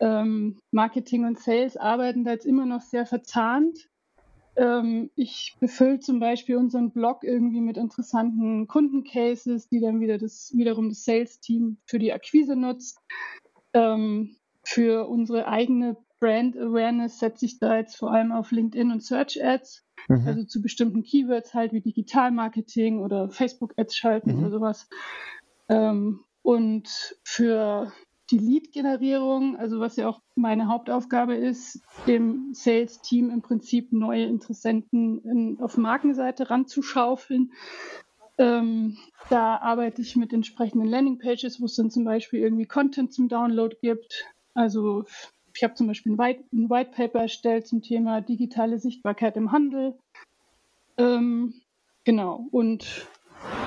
[0.00, 0.06] mhm.
[0.06, 3.88] ähm, Marketing und Sales arbeiten da jetzt immer noch sehr verzahnt.
[4.56, 10.52] Ähm, ich befülle zum Beispiel unseren Blog irgendwie mit interessanten Kundencases, die dann wieder das,
[10.54, 12.98] wiederum das Sales-Team für die Akquise nutzt.
[13.72, 19.02] Ähm, für unsere eigene Brand Awareness setze ich da jetzt vor allem auf LinkedIn und
[19.02, 19.84] Search Ads.
[20.08, 20.26] Mhm.
[20.26, 24.38] Also zu bestimmten Keywords halt wie Digital-Marketing oder Facebook-Ads schalten mhm.
[24.40, 24.88] oder sowas.
[25.68, 27.92] Ähm, und für
[28.30, 35.22] die Lead-Generierung, also was ja auch meine Hauptaufgabe ist, dem Sales-Team im Prinzip neue Interessenten
[35.24, 37.52] in, auf Markenseite ranzuschaufeln.
[38.38, 38.96] Ähm,
[39.28, 43.76] da arbeite ich mit entsprechenden Landing-Pages, wo es dann zum Beispiel irgendwie Content zum Download
[43.82, 44.26] gibt.
[44.54, 45.04] Also
[45.54, 49.52] ich habe zum Beispiel ein White, ein White, Paper erstellt zum Thema digitale Sichtbarkeit im
[49.52, 49.98] Handel.
[50.96, 51.54] Ähm,
[52.04, 52.46] genau.
[52.50, 53.08] Und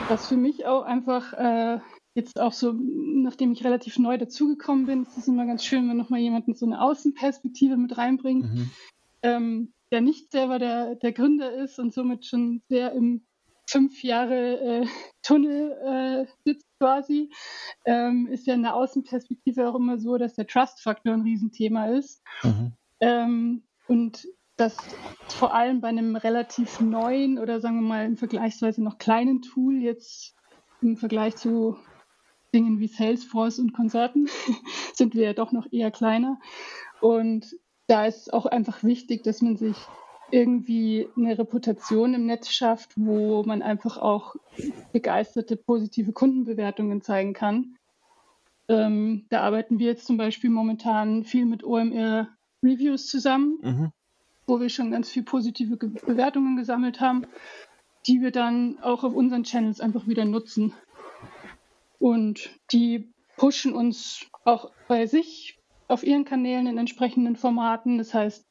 [0.08, 1.80] was für mich auch einfach äh,
[2.16, 5.98] jetzt auch so, nachdem ich relativ neu dazugekommen bin, ist es immer ganz schön, wenn
[5.98, 8.70] nochmal jemand so eine Außenperspektive mit reinbringt, mhm.
[9.24, 13.26] ähm, der nicht selber der, der Gründer ist und somit schon sehr im
[13.68, 14.88] fünf Jahre äh,
[15.22, 17.30] Tunnel äh, sitzt quasi,
[17.86, 22.22] ähm, ist ja in der Außenperspektive auch immer so, dass der Trust-Faktor ein Riesenthema ist.
[22.44, 22.74] Mhm.
[23.00, 24.76] Ähm, und dass
[25.30, 29.82] vor allem bei einem relativ neuen oder sagen wir mal im vergleichsweise noch kleinen Tool
[29.82, 30.36] jetzt
[30.82, 31.78] im Vergleich zu
[32.54, 34.28] Dingen wie Salesforce und Konsorten
[34.94, 36.38] sind wir ja doch noch eher kleiner.
[37.00, 37.56] Und
[37.88, 39.78] da ist es auch einfach wichtig, dass man sich
[40.32, 44.36] irgendwie eine Reputation im Netz schafft, wo man einfach auch
[44.92, 47.76] begeisterte, positive Kundenbewertungen zeigen kann.
[48.68, 52.30] Ähm, da arbeiten wir jetzt zum Beispiel momentan viel mit OMR
[52.64, 53.92] Reviews zusammen, mhm.
[54.48, 57.28] wo wir schon ganz viel positive Ge Bewertungen gesammelt haben,
[58.08, 60.74] die wir dann auch auf unseren Channels einfach wieder nutzen.
[62.00, 65.58] Und die pushen uns auch bei sich
[65.88, 67.98] auf ihren Kanälen in entsprechenden Formaten.
[67.98, 68.46] Das heißt,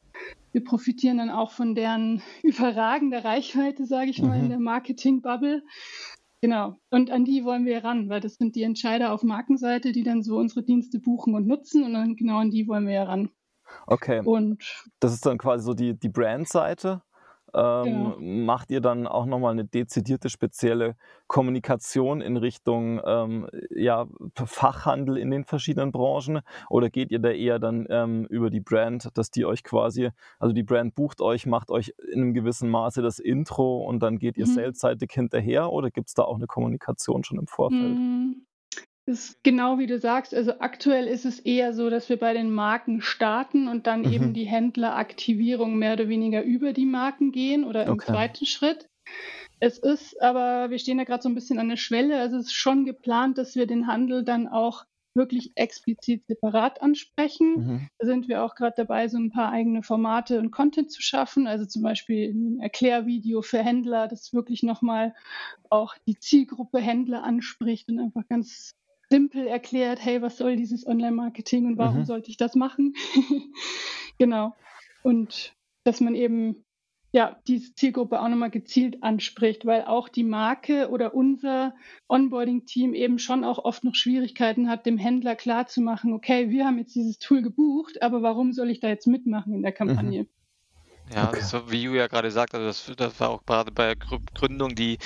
[0.53, 4.45] wir profitieren dann auch von deren überragender Reichweite, sage ich mal, mhm.
[4.45, 5.63] in der Marketing-Bubble.
[6.41, 6.77] Genau.
[6.91, 10.23] Und an die wollen wir ran, weil das sind die Entscheider auf Markenseite, die dann
[10.23, 11.85] so unsere Dienste buchen und nutzen.
[11.85, 13.31] Und dann genau an die wollen wir ran.
[13.87, 14.21] Okay.
[14.25, 17.03] Und das ist dann quasi so die, die Brand-Seite.
[17.55, 18.17] Ähm, ja.
[18.19, 25.31] Macht ihr dann auch nochmal eine dezidierte spezielle Kommunikation in Richtung ähm, ja, Fachhandel in
[25.31, 29.45] den verschiedenen Branchen oder geht ihr da eher dann ähm, über die Brand, dass die
[29.45, 33.85] euch quasi, also die Brand bucht euch, macht euch in einem gewissen Maße das Intro
[33.85, 34.53] und dann geht ihr mhm.
[34.55, 37.99] salesseitig hinterher oder gibt es da auch eine Kommunikation schon im Vorfeld?
[37.99, 38.47] Mhm.
[39.05, 40.33] Ist genau wie du sagst.
[40.33, 44.13] Also aktuell ist es eher so, dass wir bei den Marken starten und dann mhm.
[44.13, 48.13] eben die Händleraktivierung mehr oder weniger über die Marken gehen oder im okay.
[48.13, 48.89] zweiten Schritt.
[49.59, 52.21] Es ist aber, wir stehen da gerade so ein bisschen an der Schwelle.
[52.21, 54.85] Also es ist schon geplant, dass wir den Handel dann auch
[55.15, 57.55] wirklich explizit separat ansprechen.
[57.55, 57.89] Mhm.
[57.99, 61.47] Da sind wir auch gerade dabei, so ein paar eigene Formate und Content zu schaffen.
[61.47, 65.15] Also zum Beispiel ein Erklärvideo für Händler, das wirklich nochmal
[65.71, 68.75] auch die Zielgruppe Händler anspricht und einfach ganz
[69.13, 72.05] simpel erklärt, hey, was soll dieses Online-Marketing und warum mhm.
[72.07, 72.95] sollte ich das machen?
[74.19, 74.57] genau.
[75.03, 76.65] Und dass man eben
[77.15, 81.75] ja, diese Zielgruppe auch nochmal gezielt anspricht, weil auch die Marke oder unser
[82.09, 86.95] Onboarding-Team eben schon auch oft noch Schwierigkeiten hat, dem Händler klarzumachen, okay, wir haben jetzt
[86.95, 90.23] dieses Tool gebucht, aber warum soll ich da jetzt mitmachen in der Kampagne?
[90.23, 90.29] Mhm.
[91.11, 91.41] Ja, okay.
[91.41, 93.97] das, wie Julia gerade sagt, also das, das, war auch gerade bei der
[94.35, 94.99] Gründung die,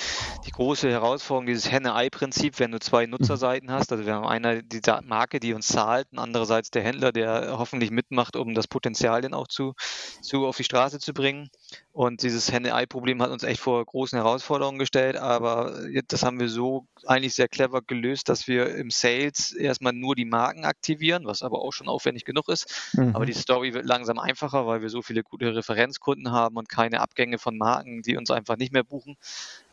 [0.45, 3.11] die große Herausforderung, dieses Henne-Ei-Prinzip, wenn du zwei mhm.
[3.11, 3.91] Nutzerseiten hast.
[3.91, 7.91] Also wir haben einer die Marke, die uns zahlt, und andererseits der Händler, der hoffentlich
[7.91, 9.73] mitmacht, um das Potenzial dann auch zu,
[10.21, 11.49] zu auf die Straße zu bringen.
[11.91, 16.85] Und dieses Henne-Ei-Problem hat uns echt vor großen Herausforderungen gestellt, aber das haben wir so
[17.05, 21.59] eigentlich sehr clever gelöst, dass wir im Sales erstmal nur die Marken aktivieren, was aber
[21.59, 22.93] auch schon aufwendig genug ist.
[22.93, 23.15] Mhm.
[23.15, 27.01] Aber die Story wird langsam einfacher, weil wir so viele gute Referenzkunden haben und keine
[27.01, 29.17] Abgänge von Marken, die uns einfach nicht mehr buchen.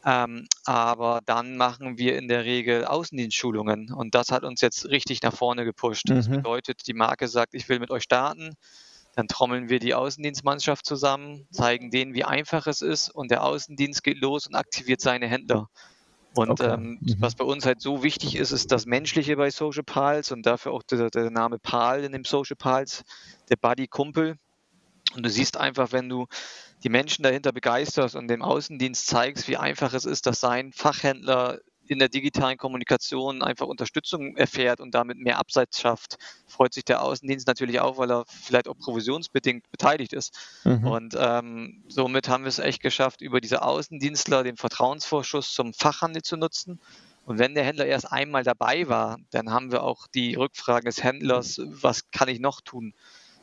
[0.06, 5.22] Ähm, aber dann machen wir in der Regel Außendienstschulungen und das hat uns jetzt richtig
[5.22, 6.08] nach vorne gepusht.
[6.08, 6.14] Mhm.
[6.14, 8.56] Das bedeutet, die Marke sagt, ich will mit euch starten
[9.14, 14.02] dann trommeln wir die Außendienstmannschaft zusammen, zeigen denen, wie einfach es ist und der Außendienst
[14.02, 15.68] geht los und aktiviert seine Händler.
[16.34, 16.74] Und okay.
[16.74, 17.16] ähm, mhm.
[17.20, 20.72] was bei uns halt so wichtig ist, ist das Menschliche bei Social Pals und dafür
[20.72, 23.04] auch der, der Name Pal in dem Social Pals,
[23.50, 24.36] der Buddy Kumpel.
[25.14, 26.26] Und du siehst einfach, wenn du
[26.82, 31.60] die Menschen dahinter begeisterst und dem Außendienst zeigst, wie einfach es ist, dass sein Fachhändler
[31.86, 36.16] in der digitalen Kommunikation einfach Unterstützung erfährt und damit mehr Abseits schafft,
[36.46, 40.36] freut sich der Außendienst natürlich auch, weil er vielleicht auch provisionsbedingt beteiligt ist.
[40.64, 40.86] Mhm.
[40.86, 46.22] Und ähm, somit haben wir es echt geschafft, über diese Außendienstler den Vertrauensvorschuss zum Fachhandel
[46.22, 46.80] zu nutzen.
[47.26, 51.02] Und wenn der Händler erst einmal dabei war, dann haben wir auch die Rückfragen des
[51.02, 52.94] Händlers, was kann ich noch tun?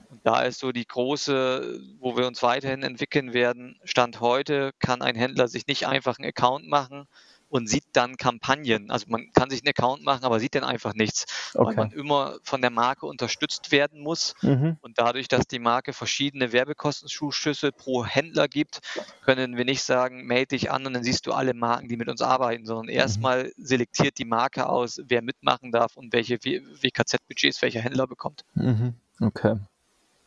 [0.10, 3.80] Und da ist so die große, wo wir uns weiterhin entwickeln werden.
[3.86, 7.08] Stand heute kann ein Händler sich nicht einfach einen Account machen
[7.52, 8.90] und sieht dann Kampagnen.
[8.92, 11.68] Also man kann sich einen Account machen, aber sieht dann einfach nichts, okay.
[11.68, 14.36] weil man immer von der Marke unterstützt werden muss.
[14.42, 14.78] Mhm.
[14.82, 18.80] Und dadurch, dass die Marke verschiedene Werbekostenzuschüsse pro Händler gibt,
[19.26, 22.08] können wir nicht sagen, melde dich an und dann siehst du alle Marken, die mit
[22.08, 23.00] uns arbeiten, sondern mhm.
[23.00, 28.46] erstmal selektiert die Marke aus, wer mitmachen darf und welche WKZ-Budgets welcher Händler bekommt.
[28.56, 28.94] Mhm.
[29.20, 29.58] Okay.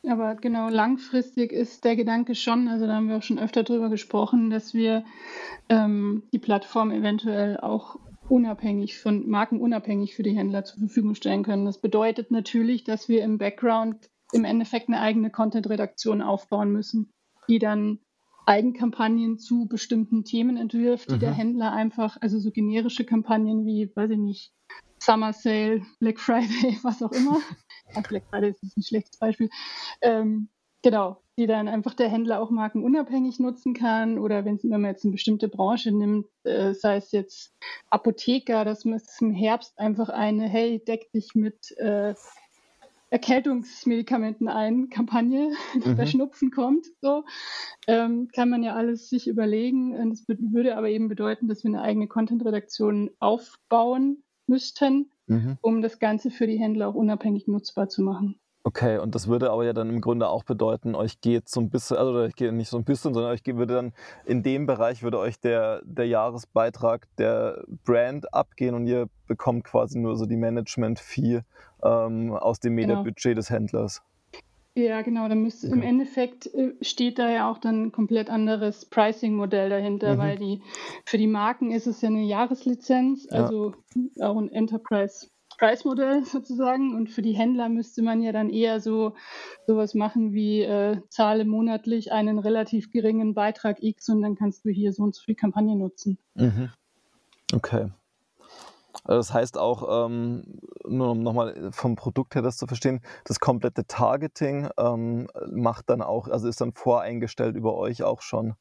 [0.09, 3.89] Aber genau, langfristig ist der Gedanke schon, also da haben wir auch schon öfter drüber
[3.89, 5.05] gesprochen, dass wir
[5.69, 11.43] ähm, die Plattform eventuell auch unabhängig von Marken unabhängig für die Händler zur Verfügung stellen
[11.43, 11.65] können.
[11.65, 17.11] Das bedeutet natürlich, dass wir im Background im Endeffekt eine eigene Content-Redaktion aufbauen müssen,
[17.49, 17.99] die dann
[18.47, 21.21] Eigenkampagnen zu bestimmten Themen entwirft, die mhm.
[21.21, 24.53] der Händler einfach, also so generische Kampagnen wie, weiß ich nicht,
[24.99, 27.41] Summer Sale, Black Friday, was auch immer.
[28.03, 29.51] Black Friday ist ein schlechtes Beispiel.
[30.03, 30.49] Ähm,
[30.83, 35.05] genau, die dann einfach der Händler auch markenunabhängig nutzen kann oder wenn, wenn man jetzt
[35.05, 37.53] eine bestimmte Branche nimmt, äh, sei es jetzt
[37.91, 42.15] Apotheker, dass man im Herbst einfach eine, hey, deck dich mit äh,
[43.11, 45.97] Erkältungsmedikamenten ein, Kampagne, mhm.
[45.97, 47.25] der Schnupfen kommt, so,
[47.87, 49.97] ähm, kann man ja alles sich überlegen.
[49.97, 55.59] Und das würde aber eben bedeuten, dass wir eine eigene Content-Redaktion aufbauen müssten, mhm.
[55.61, 58.39] um das Ganze für die Händler auch unabhängig nutzbar zu machen.
[58.67, 61.69] Okay, und das würde aber ja dann im Grunde auch bedeuten, euch geht so ein
[61.69, 63.93] bisschen, also euch geht nicht so ein bisschen, sondern euch würde dann
[64.25, 69.99] in dem Bereich würde euch der, der Jahresbeitrag der Brand abgehen und ihr bekommt quasi
[69.99, 71.43] nur so die Management-Fee
[71.83, 72.97] ähm, aus dem genau.
[72.97, 74.03] Media-Budget des Händlers.
[74.77, 75.29] Ja, genau.
[75.29, 75.77] Da müsste okay.
[75.77, 80.19] im Endeffekt äh, steht da ja auch dann ein komplett anderes Pricing-Modell dahinter, mhm.
[80.19, 80.63] weil die
[81.05, 83.45] für die Marken ist es ja eine Jahreslizenz, ja.
[83.45, 83.75] also
[84.21, 86.95] auch ein Enterprise Preismodell sozusagen.
[86.97, 89.15] Und für die Händler müsste man ja dann eher so
[89.67, 94.71] sowas machen wie äh, zahle monatlich einen relativ geringen Beitrag X und dann kannst du
[94.71, 96.19] hier so und so viel Kampagne nutzen.
[96.35, 96.71] Mhm.
[97.53, 97.91] Okay.
[99.05, 103.39] Also das heißt auch, ähm, nur um nochmal vom Produkt her das zu verstehen, das
[103.39, 108.55] komplette Targeting ähm, macht dann auch, also ist dann voreingestellt über euch auch schon.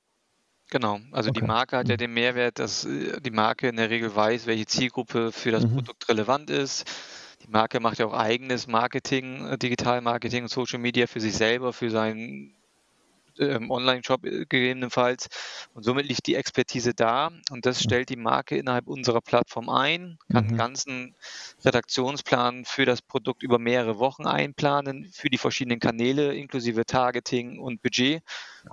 [0.69, 1.39] Genau, also okay.
[1.39, 1.99] die Marke hat ja mhm.
[1.99, 5.75] den Mehrwert, dass äh, die Marke in der Regel weiß, welche Zielgruppe für das mhm.
[5.75, 6.85] Produkt relevant ist.
[7.45, 11.73] Die Marke macht ja auch eigenes Marketing, äh, Digital-Marketing und Social Media für sich selber,
[11.73, 12.55] für seinen
[13.39, 15.29] ähm, Online-Shop äh, gegebenenfalls.
[15.73, 20.17] Und somit liegt die Expertise da und das stellt die Marke innerhalb unserer Plattform ein,
[20.31, 20.49] kann mhm.
[20.49, 21.15] einen ganzen
[21.63, 27.81] Redaktionsplan für das Produkt über mehrere Wochen einplanen, für die verschiedenen Kanäle inklusive Targeting und
[27.81, 28.21] Budget.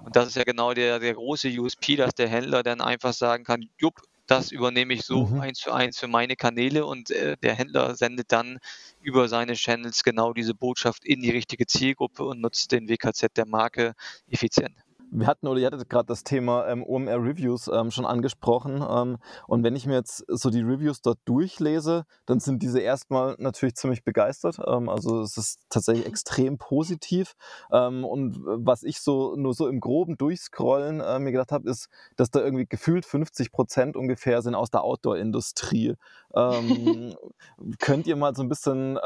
[0.04, 3.44] Und das ist ja genau der, der große USP, dass der Händler dann einfach sagen
[3.44, 5.40] kann, jupp, das übernehme ich so mhm.
[5.40, 8.58] eins zu eins für meine Kanäle und äh, der Händler sendet dann
[9.02, 13.46] über seine Channels genau diese Botschaft in die richtige Zielgruppe und nutzt den WKZ der
[13.46, 13.94] Marke
[14.28, 14.76] effizient.
[15.12, 18.84] Wir hatten oder ihr hattet gerade das Thema ähm, OMR Reviews ähm, schon angesprochen.
[18.88, 19.18] Ähm,
[19.48, 23.74] und wenn ich mir jetzt so die Reviews dort durchlese, dann sind diese erstmal natürlich
[23.74, 24.58] ziemlich begeistert.
[24.64, 27.34] Ähm, also es ist tatsächlich extrem positiv.
[27.72, 31.88] Ähm, und was ich so nur so im groben Durchscrollen äh, mir gedacht habe, ist,
[32.16, 35.96] dass da irgendwie gefühlt 50 Prozent ungefähr sind aus der Outdoor-Industrie.
[36.36, 37.16] Ähm,
[37.80, 38.98] könnt ihr mal so ein bisschen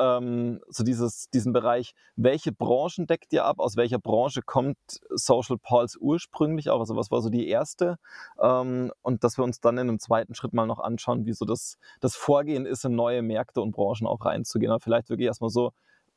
[0.69, 3.59] so dieses, diesen Bereich, welche Branchen deckt ihr ab?
[3.59, 4.77] Aus welcher Branche kommt
[5.11, 6.81] Social Pulse ursprünglich auch?
[6.81, 7.99] Also was war so die erste?
[8.41, 11.45] Ähm, und dass wir uns dann in einem zweiten Schritt mal noch anschauen, wie so
[11.45, 14.71] das, das Vorgehen ist, in neue Märkte und Branchen auch reinzugehen.
[14.71, 15.73] Aber vielleicht wirklich erstmal so,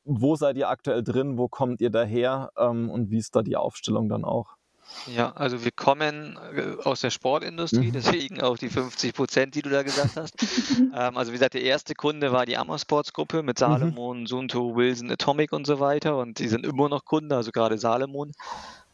[0.05, 3.57] wo seid ihr aktuell drin, wo kommt ihr daher ähm, und wie ist da die
[3.57, 4.57] Aufstellung dann auch?
[5.05, 7.91] Ja, also wir kommen äh, aus der Sportindustrie, mhm.
[7.91, 10.35] deswegen auch die 50 Prozent, die du da gesagt hast.
[10.79, 13.59] ähm, also wie gesagt, der erste Kunde war die Ammersports-Gruppe mit mhm.
[13.59, 14.27] Salomon, mhm.
[14.27, 18.31] Sunto, Wilson, Atomic und so weiter und die sind immer noch Kunde, also gerade Salomon.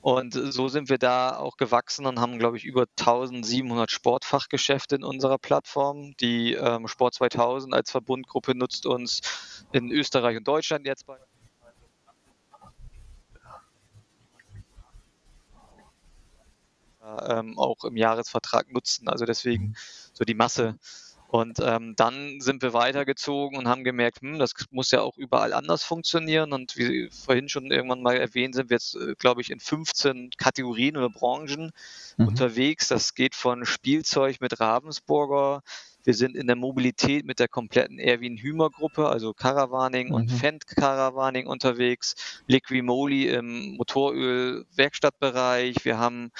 [0.04, 5.04] Und so sind wir da auch gewachsen und haben, glaube ich, über 1700 Sportfachgeschäfte in
[5.06, 6.14] unserer Plattform.
[6.20, 9.22] Die ähm, Sport 2000 als Verbundgruppe nutzt uns
[9.72, 11.18] in Österreich und Deutschland jetzt bei.
[17.30, 19.08] Ähm, auch im Jahresvertrag nutzen.
[19.08, 19.74] Also deswegen
[20.12, 20.78] so die Masse
[21.34, 25.54] und ähm, dann sind wir weitergezogen und haben gemerkt, hm, das muss ja auch überall
[25.54, 26.54] anders funktionieren.
[26.54, 30.30] Und wie vorhin schon irgendwann mal erwähnt, sind wir jetzt, äh, glaube ich, in 15
[30.38, 31.72] Kategorien oder Branchen
[32.18, 32.28] mhm.
[32.28, 32.88] unterwegs.
[32.88, 35.64] Das geht von Spielzeug mit Ravensburger.
[36.04, 40.14] Wir sind in der Mobilität mit der kompletten Erwin Hümer Gruppe, also Caravaning mhm.
[40.14, 42.42] und Fendt Caravaning unterwegs.
[42.48, 45.86] Liquimoli im Motoröl-Werkstattbereich.
[45.86, 46.32] Wir haben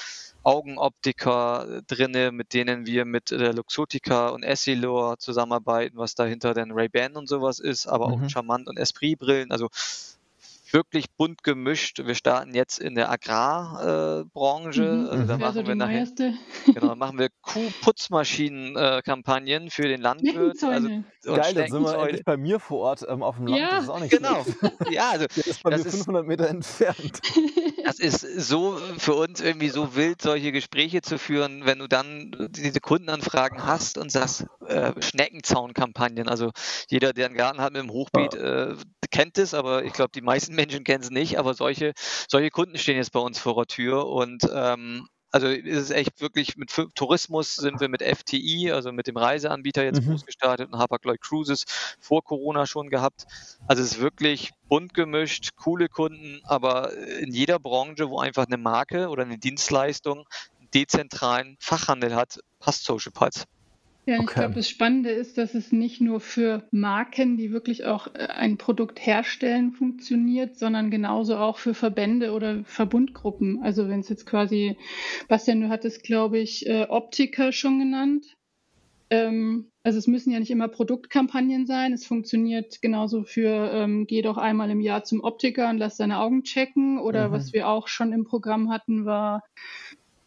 [0.42, 7.28] Augenoptiker drinne, mit denen wir mit Luxotica und Essilor zusammenarbeiten, was dahinter dann Ray-Ban und
[7.28, 8.24] sowas ist, aber mhm.
[8.24, 9.50] auch Charmant und Esprit-Brillen.
[9.50, 9.70] Also
[10.74, 12.02] wirklich bunt gemischt.
[12.04, 14.82] Wir starten jetzt in der Agrarbranche.
[14.82, 15.08] Mhm.
[15.08, 16.06] Also da machen wir nachher
[16.66, 20.62] genau, machen wir Kuhputzmaschinen-Kampagnen für den Landwirt.
[20.62, 20.88] Also,
[21.24, 23.60] Geil, dann sind wir endlich bei mir vor Ort ähm, auf dem Land.
[23.60, 24.44] Ja, das ist auch nicht genau.
[24.90, 27.20] ja, also, das ist bei das mir 500 Meter entfernt.
[27.98, 32.32] Das ist so für uns irgendwie so wild, solche Gespräche zu führen, wenn du dann
[32.50, 36.28] diese Kundenanfragen hast und sagst, äh, Schneckenzaun-Kampagnen.
[36.28, 36.50] Also
[36.88, 38.74] jeder, der einen Garten hat mit einem Hochbeet, äh,
[39.10, 41.38] kennt es, aber ich glaube, die meisten Menschen kennen es nicht.
[41.38, 41.92] Aber solche,
[42.28, 46.20] solche Kunden stehen jetzt bei uns vor der Tür und ähm, also ist es echt
[46.20, 50.10] wirklich mit Tourismus sind wir mit FTI, also mit dem Reiseanbieter jetzt mhm.
[50.10, 51.64] groß gestartet und Hapag-Lloyd Cruises
[51.98, 53.26] vor Corona schon gehabt.
[53.66, 58.58] Also es ist wirklich bunt gemischt, coole Kunden, aber in jeder Branche, wo einfach eine
[58.58, 60.24] Marke oder eine Dienstleistung
[60.60, 63.42] einen dezentralen Fachhandel hat, passt Social Pulse.
[64.06, 68.08] Ja, ich glaube, das Spannende ist, dass es nicht nur für Marken, die wirklich auch
[68.14, 73.62] äh, ein Produkt herstellen, funktioniert, sondern genauso auch für Verbände oder Verbundgruppen.
[73.62, 74.76] Also wenn es jetzt quasi,
[75.28, 78.26] Bastian, du hattest, glaube ich, äh, Optiker schon genannt.
[79.08, 81.94] Ähm, also es müssen ja nicht immer Produktkampagnen sein.
[81.94, 86.18] Es funktioniert genauso für, ähm, geh doch einmal im Jahr zum Optiker und lass deine
[86.18, 86.98] Augen checken.
[86.98, 87.32] Oder mhm.
[87.32, 89.42] was wir auch schon im Programm hatten, war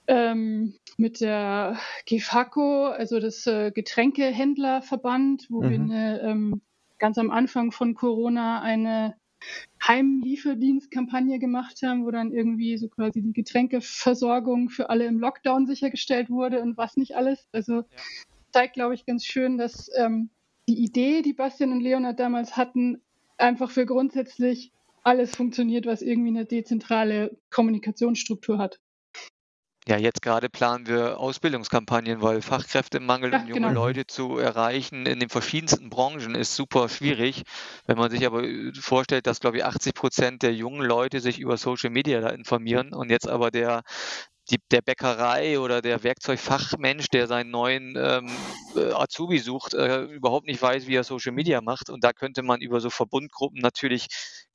[0.08, 5.70] ähm, mit der GFACO, also das äh, Getränkehändlerverband, wo mhm.
[5.70, 6.62] wir eine, ähm,
[6.98, 9.16] ganz am Anfang von Corona eine
[9.86, 16.30] Heimlieferdienstkampagne gemacht haben, wo dann irgendwie so quasi die Getränkeversorgung für alle im Lockdown sichergestellt
[16.30, 17.48] wurde und was nicht alles.
[17.52, 17.86] Also ja.
[18.52, 20.30] zeigt, glaube ich, ganz schön, dass ähm,
[20.68, 23.02] die Idee, die Bastian und Leonard damals hatten,
[23.38, 24.72] einfach für grundsätzlich
[25.04, 28.80] alles funktioniert, was irgendwie eine dezentrale Kommunikationsstruktur hat.
[29.88, 33.86] Ja, jetzt gerade planen wir Ausbildungskampagnen, weil Fachkräftemangel ja, und junge genau.
[33.86, 37.44] Leute zu erreichen in den verschiedensten Branchen ist super schwierig.
[37.86, 41.40] Wenn man sich aber äh, vorstellt, dass, glaube ich, 80 Prozent der jungen Leute sich
[41.40, 43.84] über Social Media da informieren und jetzt aber der
[44.50, 48.30] die, der Bäckerei oder der Werkzeugfachmensch, der seinen neuen ähm,
[48.76, 51.90] äh, Azubi sucht, äh, überhaupt nicht weiß, wie er Social Media macht.
[51.90, 54.08] Und da könnte man über so Verbundgruppen natürlich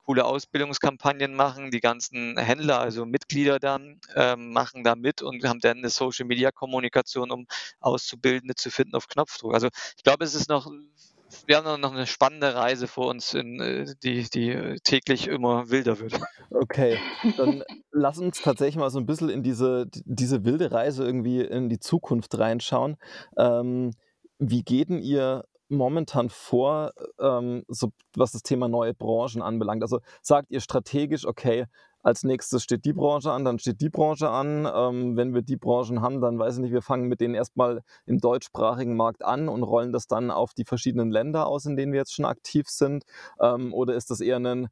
[0.04, 1.70] coole Ausbildungskampagnen machen.
[1.70, 6.26] Die ganzen Händler, also Mitglieder dann, ähm, machen da mit und haben dann eine Social
[6.26, 7.46] Media Kommunikation, um
[7.80, 9.54] Auszubildende zu finden auf Knopfdruck.
[9.54, 10.70] Also ich glaube, es ist noch
[11.46, 15.98] wir haben noch eine spannende Reise vor uns, in, äh, die, die täglich immer wilder
[15.98, 16.20] wird.
[16.50, 16.98] Okay,
[17.36, 21.68] dann lass uns tatsächlich mal so ein bisschen in diese, diese wilde Reise irgendwie in
[21.68, 22.96] die Zukunft reinschauen.
[23.36, 23.92] Ähm,
[24.38, 29.82] wie geht denn ihr momentan vor, ähm, so, was das Thema neue Branchen anbelangt?
[29.82, 31.66] Also sagt ihr strategisch, okay,
[32.02, 34.68] als nächstes steht die Branche an, dann steht die Branche an.
[34.72, 37.82] Ähm, wenn wir die Branchen haben, dann weiß ich nicht, wir fangen mit denen erstmal
[38.06, 41.92] im deutschsprachigen Markt an und rollen das dann auf die verschiedenen Länder aus, in denen
[41.92, 43.04] wir jetzt schon aktiv sind.
[43.40, 44.68] Ähm, oder ist das eher ein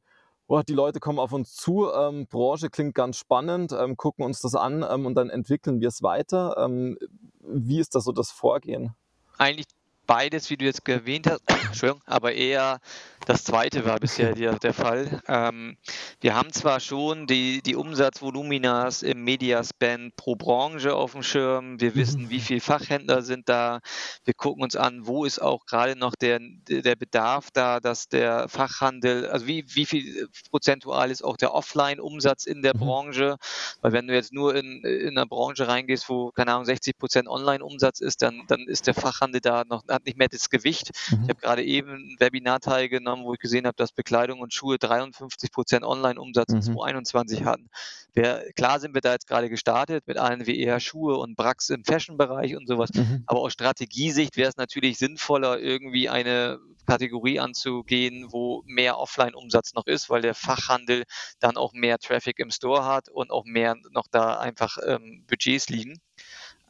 [0.51, 4.41] oh, die Leute kommen auf uns zu, ähm, Branche klingt ganz spannend, ähm, gucken uns
[4.41, 6.57] das an ähm, und dann entwickeln wir es weiter.
[6.57, 6.97] Ähm,
[7.39, 8.93] wie ist das so das Vorgehen?
[9.37, 9.67] Eigentlich
[10.11, 12.81] beides, wie du jetzt erwähnt hast, Entschuldigung, aber eher
[13.27, 15.21] das zweite war bisher der, der Fall.
[15.27, 15.77] Ähm,
[16.21, 21.95] wir haben zwar schon die, die Umsatzvoluminas im Mediaspend pro Branche auf dem Schirm, wir
[21.95, 23.79] wissen, wie viele Fachhändler sind da,
[24.25, 28.49] wir gucken uns an, wo ist auch gerade noch der, der Bedarf da, dass der
[28.49, 32.79] Fachhandel, also wie, wie viel prozentual ist auch der Offline-Umsatz in der mhm.
[32.79, 33.37] Branche,
[33.81, 37.27] weil wenn du jetzt nur in, in eine Branche reingehst, wo, keine Ahnung, 60 Prozent
[37.27, 40.91] Online-Umsatz ist, dann, dann ist der Fachhandel da noch, hat nicht mehr das Gewicht.
[41.09, 41.23] Mhm.
[41.23, 44.53] Ich habe gerade eben ein Webinar teilgenommen, genommen, wo ich gesehen habe, dass Bekleidung und
[44.53, 46.57] Schuhe 53 Prozent Online-Umsatz mhm.
[46.57, 47.69] in 2021 hatten.
[48.13, 51.69] Wir, klar sind wir da jetzt gerade gestartet mit allen wie eher Schuhe und Brax
[51.69, 52.89] im Fashion-Bereich und sowas.
[52.93, 53.23] Mhm.
[53.25, 59.87] Aber aus Strategiesicht wäre es natürlich sinnvoller, irgendwie eine Kategorie anzugehen, wo mehr Offline-Umsatz noch
[59.87, 61.03] ist, weil der Fachhandel
[61.39, 65.69] dann auch mehr Traffic im Store hat und auch mehr noch da einfach ähm, Budgets
[65.69, 66.01] liegen.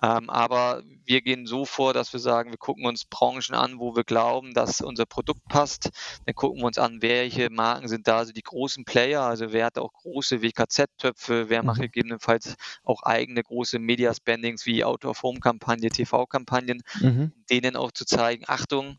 [0.01, 3.95] Ähm, aber wir gehen so vor, dass wir sagen, wir gucken uns Branchen an, wo
[3.95, 5.91] wir glauben, dass unser Produkt passt.
[6.25, 9.65] Dann gucken wir uns an, welche Marken sind da, also die großen Player, also wer
[9.65, 11.83] hat auch große WKZ-Töpfe, wer macht mhm.
[11.83, 17.31] gegebenenfalls auch eigene große Media-Spendings wie Out-of-Home-Kampagne, TV-Kampagnen, mhm.
[17.49, 18.97] denen auch zu zeigen, Achtung,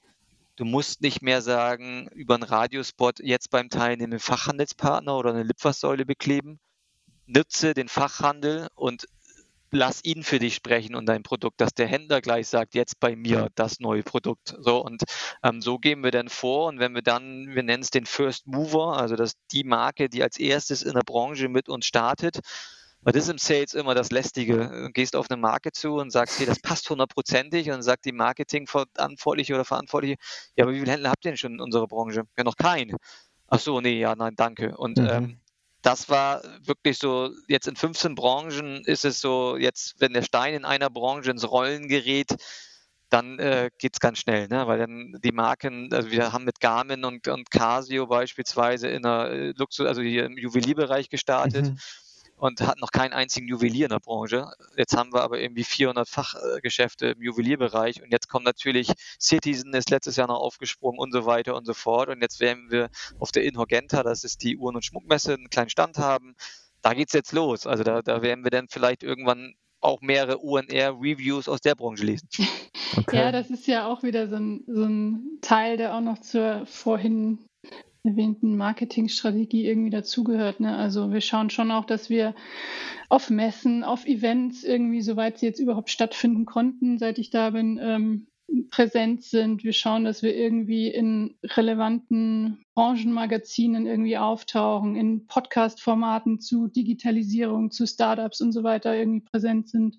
[0.57, 6.05] Du musst nicht mehr sagen, über einen Radiospot jetzt beim Teilnehmen Fachhandelspartner oder eine Litfaßsäule
[6.05, 6.61] bekleben.
[7.27, 9.07] Nutze den Fachhandel und
[9.73, 13.17] lass ihn für dich sprechen und dein Produkt, dass der Händler gleich sagt, jetzt bei
[13.17, 14.55] mir das neue Produkt.
[14.61, 15.03] So und
[15.43, 18.47] ähm, so gehen wir dann vor und wenn wir dann, wir nennen es den First
[18.47, 22.41] Mover, also dass die Marke, die als erstes in der Branche mit uns startet,
[23.01, 24.69] weil das ist im Sales immer das Lästige.
[24.69, 28.05] Du gehst auf eine Marke zu und sagst, hey, das passt hundertprozentig und dann sagt
[28.05, 30.17] die Marketingverantwortliche oder Verantwortliche,
[30.55, 32.25] ja, aber wie viele Händler habt ihr denn schon in unserer Branche?
[32.37, 32.97] Ja, noch keinen.
[33.49, 34.77] Ach so, nee, ja, nein, danke.
[34.77, 35.09] Und mhm.
[35.11, 35.41] ähm,
[35.83, 40.55] das war wirklich so, jetzt in 15 Branchen ist es so, jetzt, wenn der Stein
[40.55, 42.35] in einer Branche ins Rollen gerät,
[43.09, 44.67] dann äh, geht es ganz schnell, ne?
[44.67, 49.31] weil dann die Marken, also wir haben mit Garmin und, und Casio beispielsweise in der
[49.31, 51.67] äh, Luxus, also hier im Juwelierbereich gestartet.
[51.67, 51.79] Mhm
[52.43, 54.51] und hat noch keinen einzigen Juwelier in der Branche.
[54.77, 58.89] Jetzt haben wir aber irgendwie 400 Fachgeschäfte im Juwelierbereich und jetzt kommt natürlich
[59.21, 62.69] Citizen ist letztes Jahr noch aufgesprungen und so weiter und so fort und jetzt werden
[62.69, 62.91] wir
[63.21, 66.35] auf der Inhogenta, das ist die Uhren- und Schmuckmesse, einen kleinen Stand haben.
[66.83, 67.65] Da geht es jetzt los.
[67.65, 72.29] Also da, da werden wir dann vielleicht irgendwann auch mehrere UNR-Reviews aus der Branche lesen.
[72.95, 73.17] Okay.
[73.17, 76.67] Ja, das ist ja auch wieder so ein, so ein Teil, der auch noch zur
[76.67, 77.39] vorhin
[78.05, 80.61] erwähnten Marketingstrategie irgendwie dazugehört.
[80.61, 80.77] Ne?
[80.77, 82.35] Also wir schauen schon auch, dass wir
[83.09, 87.79] auf Messen, auf Events irgendwie, soweit sie jetzt überhaupt stattfinden konnten, seit ich da bin,
[87.81, 88.27] ähm,
[88.71, 89.65] präsent sind.
[89.65, 97.87] Wir schauen, dass wir irgendwie in relevanten Branchenmagazinen irgendwie auftauchen, in Podcast-Formaten zu Digitalisierung, zu
[97.87, 99.99] Startups und so weiter irgendwie präsent sind.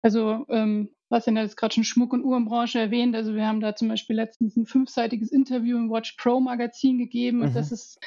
[0.00, 3.14] Also ähm, was ja jetzt gerade schon Schmuck- und Uhrenbranche erwähnt.
[3.14, 7.42] Also wir haben da zum Beispiel letztens ein fünfseitiges Interview im Watch Pro Magazin gegeben
[7.42, 7.54] und mhm.
[7.54, 7.98] das ist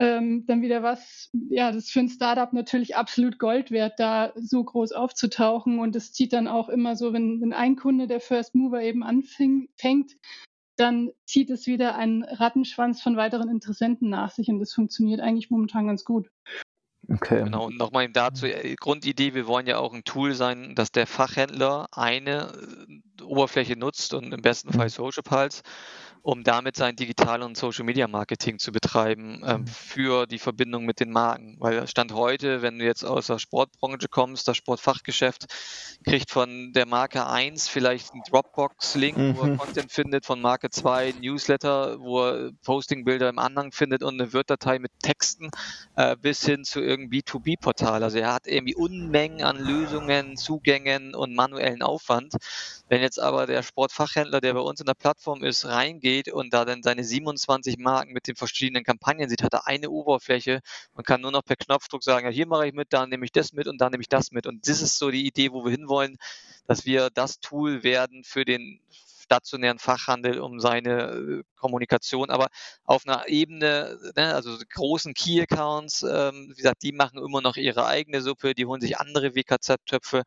[0.00, 4.32] ähm, dann wieder was, ja, das ist für ein Startup natürlich absolut Gold wert, da
[4.34, 8.20] so groß aufzutauchen und es zieht dann auch immer so, wenn, wenn ein Kunde der
[8.20, 10.16] First Mover eben anfängt,
[10.76, 15.50] dann zieht es wieder einen Rattenschwanz von weiteren Interessenten nach sich und das funktioniert eigentlich
[15.50, 16.28] momentan ganz gut.
[17.12, 17.44] Okay.
[17.44, 21.06] Genau, und nochmal dazu, äh, Grundidee, wir wollen ja auch ein Tool sein, dass der
[21.06, 22.52] Fachhändler eine
[23.18, 24.90] äh, Oberfläche nutzt und im besten Fall mhm.
[24.90, 25.62] Social Pulse
[26.24, 29.66] um damit sein Digital- und Social-Media-Marketing zu betreiben ähm, mhm.
[29.66, 31.56] für die Verbindung mit den Marken.
[31.60, 35.44] Weil Stand heute, wenn du jetzt aus der Sportbranche kommst, das Sportfachgeschäft
[36.02, 39.36] kriegt von der Marke 1 vielleicht einen Dropbox-Link, mhm.
[39.36, 39.58] wo er mhm.
[39.58, 44.78] Content findet, von Marke 2 Newsletter, wo er Postingbilder im Anhang findet und eine Word-Datei
[44.78, 45.50] mit Texten
[45.96, 48.02] äh, bis hin zu irgendeinem B2B-Portal.
[48.02, 52.32] Also er hat irgendwie Unmengen an Lösungen, Zugängen und manuellen Aufwand.
[52.88, 56.66] Wenn jetzt aber der Sportfachhändler, der bei uns in der Plattform ist, reingeht und da
[56.66, 60.60] dann seine 27 Marken mit den verschiedenen Kampagnen sieht, hat er eine Oberfläche.
[60.94, 63.32] Und kann nur noch per Knopfdruck sagen, ja, hier mache ich mit, da nehme ich
[63.32, 64.46] das mit und da nehme ich das mit.
[64.46, 66.18] Und das ist so die Idee, wo wir hinwollen,
[66.66, 68.80] dass wir das Tool werden für den
[69.24, 72.48] stationären Fachhandel, um seine äh, Kommunikation, aber
[72.84, 77.86] auf einer Ebene, ne, also großen Key-Accounts, ähm, wie gesagt, die machen immer noch ihre
[77.86, 80.24] eigene Suppe, die holen sich andere WKZ-Töpfe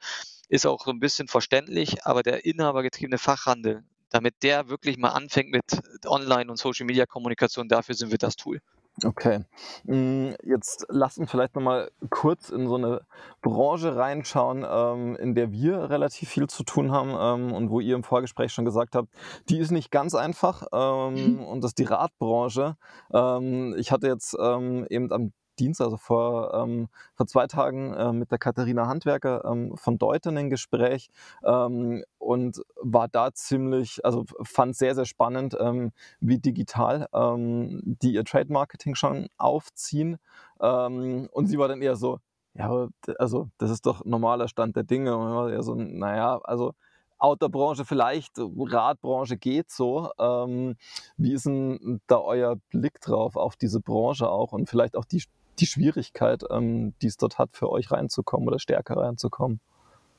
[0.49, 5.51] ist auch so ein bisschen verständlich, aber der inhabergetriebene Fachhandel, damit der wirklich mal anfängt
[5.51, 5.63] mit
[6.05, 8.61] Online- und Social-Media-Kommunikation, dafür sind wir das Tool.
[9.03, 9.43] Okay.
[9.83, 13.01] Mm, jetzt lasst uns vielleicht nochmal kurz in so eine
[13.41, 17.95] Branche reinschauen, ähm, in der wir relativ viel zu tun haben ähm, und wo ihr
[17.95, 19.09] im Vorgespräch schon gesagt habt,
[19.49, 21.43] die ist nicht ganz einfach ähm, mhm.
[21.43, 22.75] und das ist die Radbranche.
[23.09, 28.37] Ich hatte jetzt eben am Dienst, also vor, ähm, vor zwei Tagen äh, mit der
[28.37, 31.09] Katharina Handwerker ähm, von Deuten ein Gespräch
[31.43, 38.13] ähm, und war da ziemlich, also fand sehr, sehr spannend, ähm, wie digital ähm, die
[38.13, 40.17] ihr Trade Marketing schon aufziehen.
[40.61, 42.19] Ähm, und sie war dann eher so,
[42.53, 42.87] ja,
[43.19, 45.15] also das ist doch normaler Stand der Dinge.
[45.15, 46.73] Und war eher so, naja, also
[47.19, 50.11] Outdoor-Branche vielleicht, Radbranche geht so.
[50.19, 50.75] Ähm,
[51.17, 55.23] wie ist denn da euer Blick drauf auf diese Branche auch und vielleicht auch die
[55.59, 59.59] die Schwierigkeit, ähm, die es dort hat, für euch reinzukommen oder stärker reinzukommen?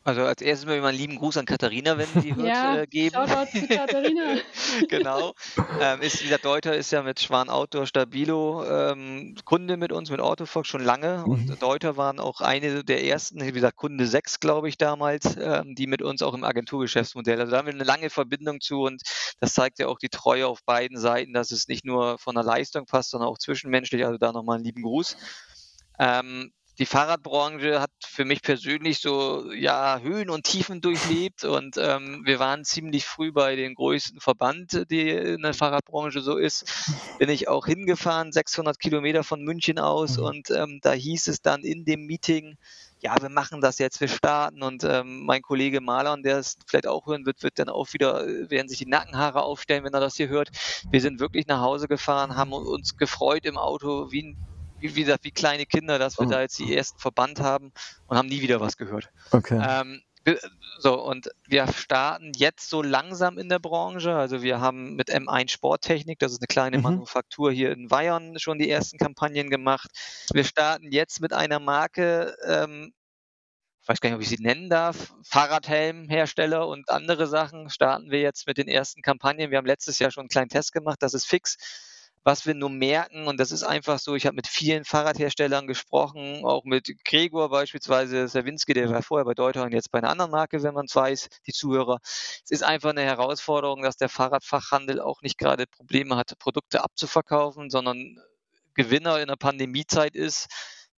[0.09, 3.15] Also als erstes mal einen lieben Gruß an Katharina, wenn sie hört, ja, äh, geben.
[3.15, 4.39] Shoutout zu Katharina.
[4.89, 5.35] genau.
[5.83, 10.21] Ähm, ist, dieser Deuter ist ja mit Schwan Outdoor Stabilo ähm, Kunde mit uns, mit
[10.21, 11.27] Autofox schon lange.
[11.27, 11.59] Und mhm.
[11.59, 15.87] Deuter waren auch eine der ersten, wie gesagt, Kunde 6, glaube ich, damals, ähm, die
[15.87, 17.39] mit uns auch im Agenturgeschäftsmodell.
[17.39, 19.03] Also da haben wir eine lange Verbindung zu und
[19.41, 22.45] das zeigt ja auch die Treue auf beiden Seiten, dass es nicht nur von der
[22.45, 24.07] Leistung passt, sondern auch zwischenmenschlich.
[24.07, 25.19] Also da nochmal einen lieben Gruß.
[25.99, 32.23] Ähm, die Fahrradbranche hat für mich persönlich so ja Höhen und Tiefen durchlebt und ähm,
[32.25, 36.93] wir waren ziemlich früh bei den größten Verband, die in der Fahrradbranche so ist.
[37.19, 40.25] Bin ich auch hingefahren, 600 Kilometer von München aus mhm.
[40.25, 42.57] und ähm, da hieß es dann in dem Meeting,
[43.01, 46.87] ja, wir machen das jetzt, wir starten und ähm, mein Kollege Malern, der es vielleicht
[46.87, 50.17] auch hören wird, wird dann auch wieder, werden sich die Nackenhaare aufstellen, wenn er das
[50.17, 50.51] hier hört.
[50.91, 54.48] Wir sind wirklich nach Hause gefahren, haben uns gefreut im Auto wie ein
[54.81, 56.31] wie, wie, wie kleine Kinder, dass wir oh.
[56.31, 57.73] da jetzt die ersten verbannt haben
[58.07, 59.11] und haben nie wieder was gehört.
[59.31, 59.61] Okay.
[59.61, 60.03] Ähm,
[60.79, 64.15] so, und wir starten jetzt so langsam in der Branche.
[64.15, 66.85] Also wir haben mit M1 Sporttechnik, das ist eine kleine mhm.
[66.85, 69.91] Manufaktur hier in Bayern, schon die ersten Kampagnen gemacht.
[70.33, 72.93] Wir starten jetzt mit einer Marke, ähm,
[73.83, 78.21] ich weiß gar nicht, ob ich sie nennen darf, Fahrradhelmhersteller und andere Sachen starten wir
[78.21, 79.51] jetzt mit den ersten Kampagnen.
[79.51, 81.57] Wir haben letztes Jahr schon einen kleinen Test gemacht, das ist fix
[82.29, 86.45] was wir nur merken, und das ist einfach so, ich habe mit vielen Fahrradherstellern gesprochen,
[86.45, 90.33] auch mit Gregor beispielsweise, Sawinski, der war vorher bei Deuter und jetzt bei einer anderen
[90.33, 92.01] Marke, wenn man es weiß, die Zuhörer.
[92.03, 97.71] Es ist einfach eine Herausforderung, dass der Fahrradfachhandel auch nicht gerade Probleme hat, Produkte abzuverkaufen,
[97.71, 98.19] sondern
[98.75, 100.49] Gewinner in der Pandemiezeit ist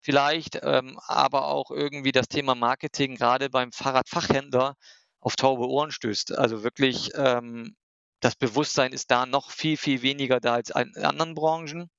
[0.00, 4.74] vielleicht, ähm, aber auch irgendwie das Thema Marketing gerade beim Fahrradfachhändler
[5.20, 6.36] auf taube Ohren stößt.
[6.36, 7.76] Also wirklich ähm,
[8.20, 11.90] das Bewusstsein ist da noch viel, viel weniger da als in anderen Branchen.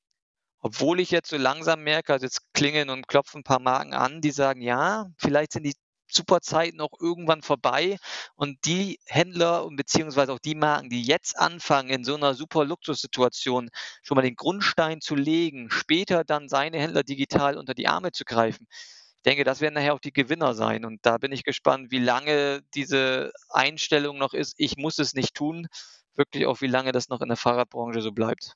[0.59, 4.21] Obwohl ich jetzt so langsam merke, also jetzt klingeln und klopfen ein paar Marken an,
[4.21, 5.73] die sagen, ja, vielleicht sind die
[6.07, 7.97] Superzeiten auch irgendwann vorbei
[8.35, 12.65] und die Händler und beziehungsweise auch die Marken, die jetzt anfangen, in so einer super
[12.65, 13.69] Luxussituation
[14.03, 18.25] schon mal den Grundstein zu legen, später dann seine Händler digital unter die Arme zu
[18.25, 18.67] greifen.
[18.69, 21.99] Ich denke, das werden nachher auch die Gewinner sein und da bin ich gespannt, wie
[21.99, 24.55] lange diese Einstellung noch ist.
[24.57, 25.67] Ich muss es nicht tun
[26.15, 28.55] wirklich auch, wie lange das noch in der Fahrradbranche so bleibt.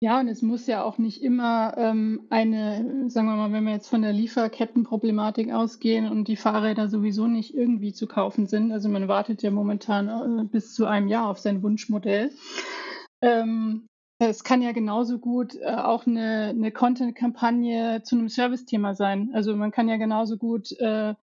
[0.00, 3.72] Ja, und es muss ja auch nicht immer ähm, eine, sagen wir mal, wenn wir
[3.72, 8.70] jetzt von der Lieferkettenproblematik ausgehen und die Fahrräder sowieso nicht irgendwie zu kaufen sind.
[8.70, 12.32] Also man wartet ja momentan äh, bis zu einem Jahr auf sein Wunschmodell.
[13.22, 13.86] Ähm,
[14.18, 19.30] es kann ja genauso gut äh, auch eine, eine Content-Kampagne zu einem Service-Thema sein.
[19.32, 21.14] Also man kann ja genauso gut äh,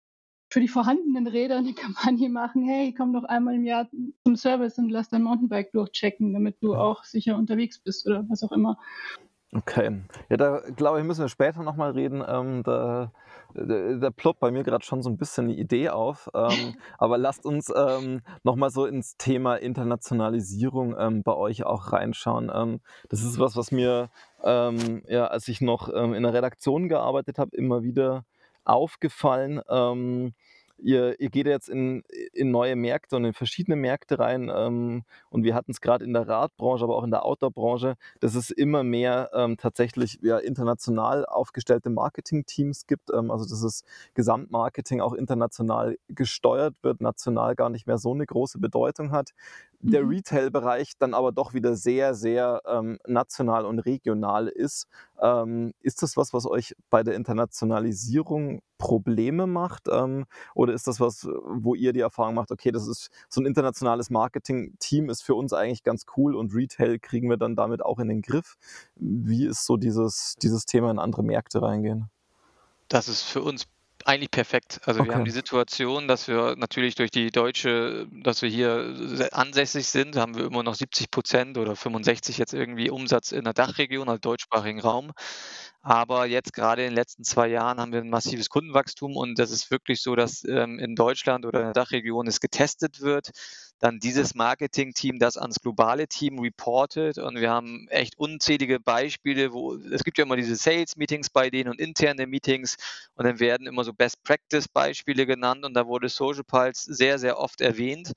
[0.51, 3.87] für die vorhandenen Räder eine Kampagne machen, hey, komm doch einmal im Jahr
[4.25, 8.43] zum Service und lass dein Mountainbike durchchecken, damit du auch sicher unterwegs bist oder was
[8.43, 8.77] auch immer.
[9.53, 12.23] Okay, ja, da glaube ich, müssen wir später nochmal reden.
[12.25, 13.11] Ähm, da,
[13.53, 16.29] da, da, ploppt bei mir gerade schon so ein bisschen eine Idee auf.
[16.33, 22.49] Ähm, aber lasst uns ähm, nochmal so ins Thema Internationalisierung ähm, bei euch auch reinschauen.
[22.53, 22.79] Ähm,
[23.09, 24.09] das ist was, was mir,
[24.41, 28.23] ähm, ja, als ich noch ähm, in der Redaktion gearbeitet habe, immer wieder
[28.63, 29.61] aufgefallen.
[29.69, 30.33] Ähm,
[30.81, 32.03] ihr, ihr geht jetzt in,
[32.33, 34.51] in neue Märkte und in verschiedene Märkte rein.
[34.53, 38.35] Ähm, und wir hatten es gerade in der Radbranche, aber auch in der Outdoor-Branche, dass
[38.35, 43.09] es immer mehr ähm, tatsächlich ja, international aufgestellte Marketing-Teams gibt.
[43.13, 48.25] Ähm, also dass das Gesamtmarketing auch international gesteuert wird, national gar nicht mehr so eine
[48.25, 49.31] große Bedeutung hat
[49.81, 50.09] der mhm.
[50.09, 54.87] Retail-Bereich dann aber doch wieder sehr, sehr ähm, national und regional ist.
[55.21, 59.87] Ähm, ist das was, was euch bei der Internationalisierung Probleme macht?
[59.91, 60.25] Ähm,
[60.55, 64.09] oder ist das was, wo ihr die Erfahrung macht, okay, das ist so ein internationales
[64.09, 68.07] Marketing-Team ist für uns eigentlich ganz cool und Retail kriegen wir dann damit auch in
[68.07, 68.57] den Griff?
[68.95, 72.09] Wie ist so dieses, dieses Thema in andere Märkte reingehen?
[72.87, 73.67] Das ist für uns
[74.07, 74.81] eigentlich perfekt.
[74.85, 75.09] Also okay.
[75.09, 80.15] wir haben die Situation, dass wir natürlich durch die deutsche, dass wir hier ansässig sind,
[80.15, 84.19] haben wir immer noch 70 Prozent oder 65 jetzt irgendwie Umsatz in der Dachregion, also
[84.19, 85.11] deutschsprachigen Raum.
[85.83, 89.49] Aber jetzt gerade in den letzten zwei Jahren haben wir ein massives Kundenwachstum und das
[89.51, 93.31] ist wirklich so, dass ähm, in Deutschland oder in der Dachregion es getestet wird
[93.81, 97.17] dann dieses Marketing-Team das ans globale Team reportet.
[97.17, 101.69] Und wir haben echt unzählige Beispiele, wo es gibt ja immer diese Sales-Meetings bei denen
[101.71, 102.77] und interne Meetings
[103.15, 107.59] und dann werden immer so Best-Practice-Beispiele genannt und da wurde Social Pulse sehr, sehr oft
[107.59, 108.11] erwähnt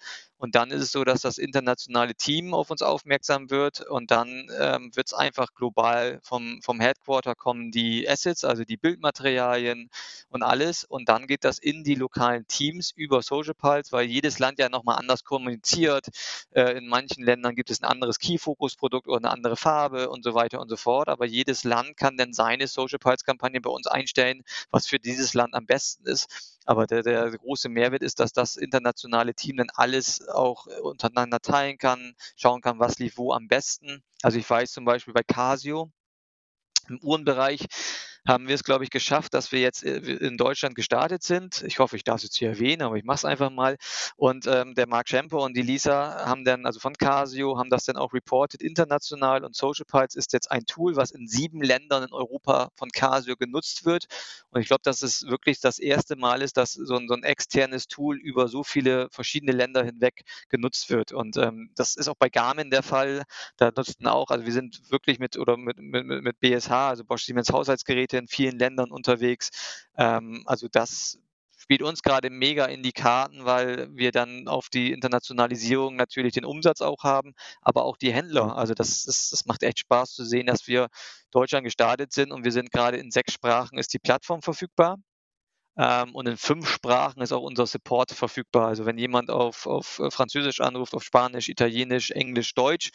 [0.44, 4.46] und dann ist es so, dass das internationale Team auf uns aufmerksam wird und dann
[4.60, 9.88] ähm, wird es einfach global vom, vom Headquarter kommen die Assets, also die Bildmaterialien
[10.28, 10.84] und alles.
[10.84, 14.68] Und dann geht das in die lokalen Teams über Social Pulse, weil jedes Land ja
[14.68, 16.08] nochmal anders kommuniziert.
[16.50, 20.34] Äh, in manchen Ländern gibt es ein anderes Key-Focus-Produkt oder eine andere Farbe und so
[20.34, 21.08] weiter und so fort.
[21.08, 25.54] Aber jedes Land kann dann seine Social Pulse-Kampagne bei uns einstellen, was für dieses Land
[25.54, 26.53] am besten ist.
[26.64, 31.40] Aber der, der große Mehrwert ist, dass das internationale Team dann alles auch äh, untereinander
[31.40, 34.02] teilen kann, schauen kann, was lief wo am besten.
[34.22, 35.90] Also ich weiß zum Beispiel bei Casio
[36.88, 37.66] im Uhrenbereich
[38.26, 41.62] haben wir es, glaube ich, geschafft, dass wir jetzt äh, in Deutschland gestartet sind.
[41.66, 43.76] Ich hoffe, ich darf es jetzt hier erwähnen, aber ich mache es einfach mal.
[44.16, 47.84] Und ähm, der Mark Schemper und die Lisa haben dann, also von Casio, haben das
[47.84, 52.04] dann auch reported international und Social Pulse ist jetzt ein Tool, was in sieben Ländern
[52.04, 54.06] in Europa von Casio genutzt wird.
[54.50, 57.24] Und ich glaube, dass es wirklich das erste Mal ist, dass so ein, so ein
[57.24, 61.12] externes Tool über so viele verschiedene Länder hinweg genutzt wird.
[61.12, 63.24] Und ähm, das ist auch bei Garmin der Fall.
[63.56, 67.24] Da nutzten auch, also wir sind wirklich mit oder mit, mit, mit BSH, also Bosch
[67.24, 69.50] Siemens Haushaltsgeräte, in vielen Ländern unterwegs.
[69.96, 71.18] Ähm, also das
[71.64, 76.44] spielt uns gerade mega in die Karten, weil wir dann auf die Internationalisierung natürlich den
[76.44, 78.54] Umsatz auch haben, aber auch die Händler.
[78.56, 80.88] Also das, das, das macht echt Spaß zu sehen, dass wir
[81.30, 84.98] Deutschland gestartet sind und wir sind gerade in sechs Sprachen ist die Plattform verfügbar.
[85.78, 88.68] Ähm, und in fünf Sprachen ist auch unser Support verfügbar.
[88.68, 92.90] Also wenn jemand auf, auf Französisch anruft, auf Spanisch, Italienisch, Englisch, Deutsch,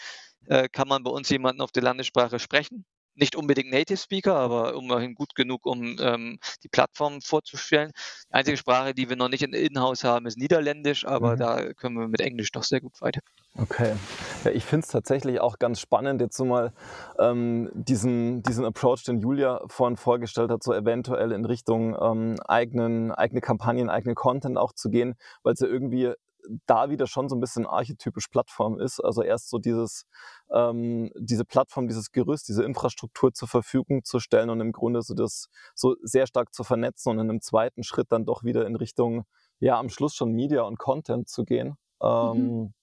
[0.46, 2.86] äh, kann man bei uns jemanden auf der Landessprache sprechen
[3.20, 7.92] nicht unbedingt Native Speaker, aber immerhin gut genug, um ähm, die Plattform vorzustellen.
[8.30, 11.40] Die einzige Sprache, die wir noch nicht in Inhouse haben, ist Niederländisch, aber mhm.
[11.40, 13.22] da können wir mit Englisch doch sehr gut weiter.
[13.58, 13.96] Okay.
[14.44, 16.72] Ja, ich finde es tatsächlich auch ganz spannend, jetzt so mal
[17.20, 23.12] ähm, diesen, diesen Approach, den Julia vorhin vorgestellt hat, so eventuell in Richtung ähm, eigenen,
[23.12, 26.14] eigene Kampagnen, eigene Content auch zu gehen, weil es ja irgendwie
[26.66, 29.00] da wieder schon so ein bisschen archetypisch Plattform ist.
[29.00, 30.06] Also erst so dieses,
[30.52, 35.14] ähm, diese Plattform, dieses Gerüst, diese Infrastruktur zur Verfügung zu stellen und im Grunde so
[35.14, 38.76] das so sehr stark zu vernetzen und in einem zweiten Schritt dann doch wieder in
[38.76, 39.26] Richtung,
[39.60, 41.76] ja, am Schluss schon Media und Content zu gehen.
[42.02, 42.74] Mhm.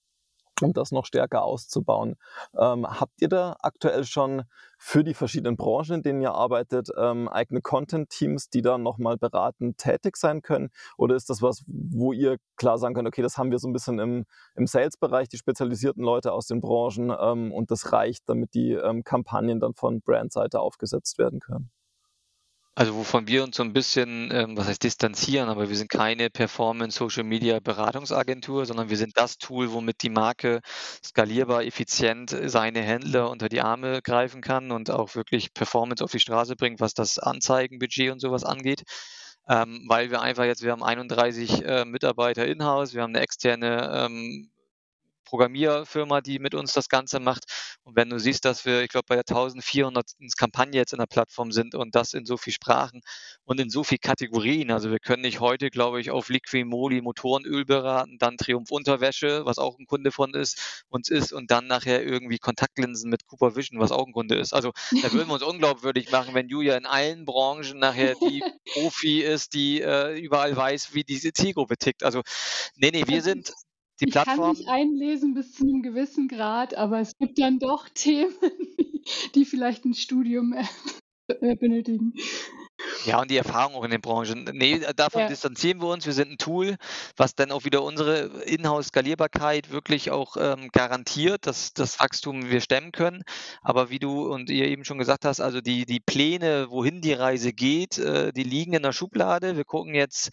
[0.63, 2.17] Um das noch stärker auszubauen.
[2.59, 4.45] Ähm, habt ihr da aktuell schon
[4.79, 9.79] für die verschiedenen Branchen, in denen ihr arbeitet, ähm, eigene Content-Teams, die da nochmal beratend
[9.79, 10.71] tätig sein können?
[10.97, 13.75] Oder ist das was, wo ihr klar sagen könnt, okay, das haben wir so ein
[13.75, 18.55] bisschen im, im Sales-Bereich, die spezialisierten Leute aus den Branchen ähm, und das reicht, damit
[18.55, 21.71] die ähm, Kampagnen dann von Brandseite aufgesetzt werden können?
[22.79, 26.29] Also wovon wir uns so ein bisschen, ähm, was heißt distanzieren, aber wir sind keine
[26.29, 30.61] Performance-Social-Media-Beratungsagentur, sondern wir sind das Tool, womit die Marke
[31.03, 36.21] skalierbar, effizient seine Händler unter die Arme greifen kann und auch wirklich Performance auf die
[36.21, 38.83] Straße bringt, was das Anzeigenbudget und sowas angeht.
[39.49, 44.07] Ähm, weil wir einfach jetzt, wir haben 31 äh, Mitarbeiter in-house, wir haben eine externe
[44.07, 44.51] ähm,
[45.27, 47.45] Programmierfirma, die mit uns das Ganze macht.
[47.83, 50.07] Und wenn du siehst, dass wir, ich glaube, bei der 1400
[50.39, 53.03] Kampagne jetzt in der Plattform sind und das in so vielen Sprachen
[53.45, 54.71] und in so vielen Kategorien.
[54.71, 59.59] Also wir können nicht heute, glaube ich, auf Liquimoli Motorenöl beraten, dann Triumph Unterwäsche, was
[59.59, 63.81] auch ein Kunde von ist, uns ist und dann nachher irgendwie Kontaktlinsen mit Cooper Vision,
[63.81, 64.55] was auch ein Kunde ist.
[64.55, 64.73] Also
[65.03, 69.55] da würden wir uns unglaubwürdig machen, wenn Julia in allen Branchen nachher die Profi ist,
[69.55, 72.03] die äh, überall weiß, wie diese Zielgruppe tickt.
[72.05, 72.23] Also
[72.77, 73.53] nee, nee, wir sind
[74.01, 74.39] die ich Plattform.
[74.39, 78.35] kann mich einlesen bis zu einem gewissen Grad, aber es gibt dann doch Themen,
[79.35, 80.55] die vielleicht ein Studium
[81.29, 82.15] äh, benötigen.
[83.05, 84.45] Ja, und die Erfahrung auch in den Branchen.
[84.53, 85.29] Nee, davon ja.
[85.29, 86.07] distanzieren wir uns.
[86.07, 86.77] Wir sind ein Tool,
[87.17, 92.93] was dann auch wieder unsere Inhouse-Skalierbarkeit wirklich auch ähm, garantiert, dass das Wachstum wir stemmen
[92.93, 93.23] können.
[93.63, 97.15] Aber wie du und ihr eben schon gesagt hast, also die, die Pläne, wohin die
[97.15, 99.57] Reise geht, äh, die liegen in der Schublade.
[99.57, 100.31] Wir gucken jetzt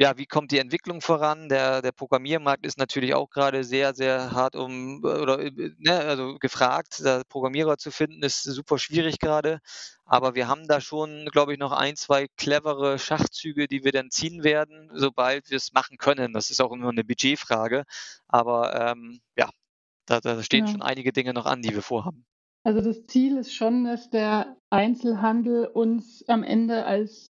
[0.00, 1.50] ja, wie kommt die Entwicklung voran?
[1.50, 6.38] Der, der Programmiermarkt ist natürlich auch gerade sehr, sehr hart um oder äh, ne, also
[6.38, 7.02] gefragt.
[7.04, 9.60] Da Programmierer zu finden, ist super schwierig gerade.
[10.06, 14.10] Aber wir haben da schon, glaube ich, noch ein, zwei clevere Schachzüge, die wir dann
[14.10, 16.32] ziehen werden, sobald wir es machen können.
[16.32, 17.84] Das ist auch immer eine Budgetfrage.
[18.26, 19.50] Aber ähm, ja,
[20.06, 20.72] da, da stehen ja.
[20.72, 22.24] schon einige Dinge noch an, die wir vorhaben.
[22.64, 27.30] Also das Ziel ist schon, dass der Einzelhandel uns am Ende als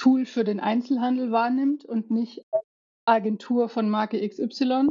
[0.00, 2.46] Tool für den Einzelhandel wahrnimmt und nicht
[3.04, 4.88] Agentur von Marke XY.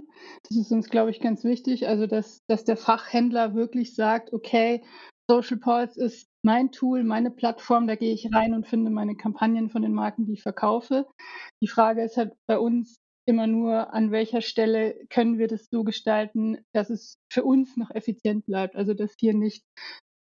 [0.47, 1.87] Das ist uns, glaube ich, ganz wichtig.
[1.87, 4.83] Also, dass, dass der Fachhändler wirklich sagt, okay,
[5.27, 9.71] Social Pulse ist mein Tool, meine Plattform, da gehe ich rein und finde meine Kampagnen
[9.71, 11.07] von den Marken, die ich verkaufe.
[11.63, 12.97] Die Frage ist halt bei uns
[13.27, 17.89] immer nur, an welcher Stelle können wir das so gestalten, dass es für uns noch
[17.89, 18.75] effizient bleibt.
[18.75, 19.63] Also, dass hier nicht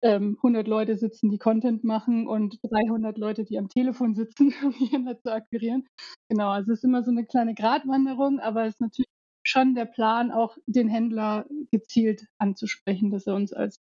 [0.04, 4.74] ähm, 100 Leute sitzen, die Content machen und 300 Leute, die am Telefon sitzen, um
[4.74, 5.88] Händler zu akquirieren.
[6.30, 9.10] Genau, also es ist immer so eine kleine Gratwanderung, aber es ist natürlich
[9.46, 13.80] schon der Plan, auch den Händler gezielt anzusprechen, dass er uns als,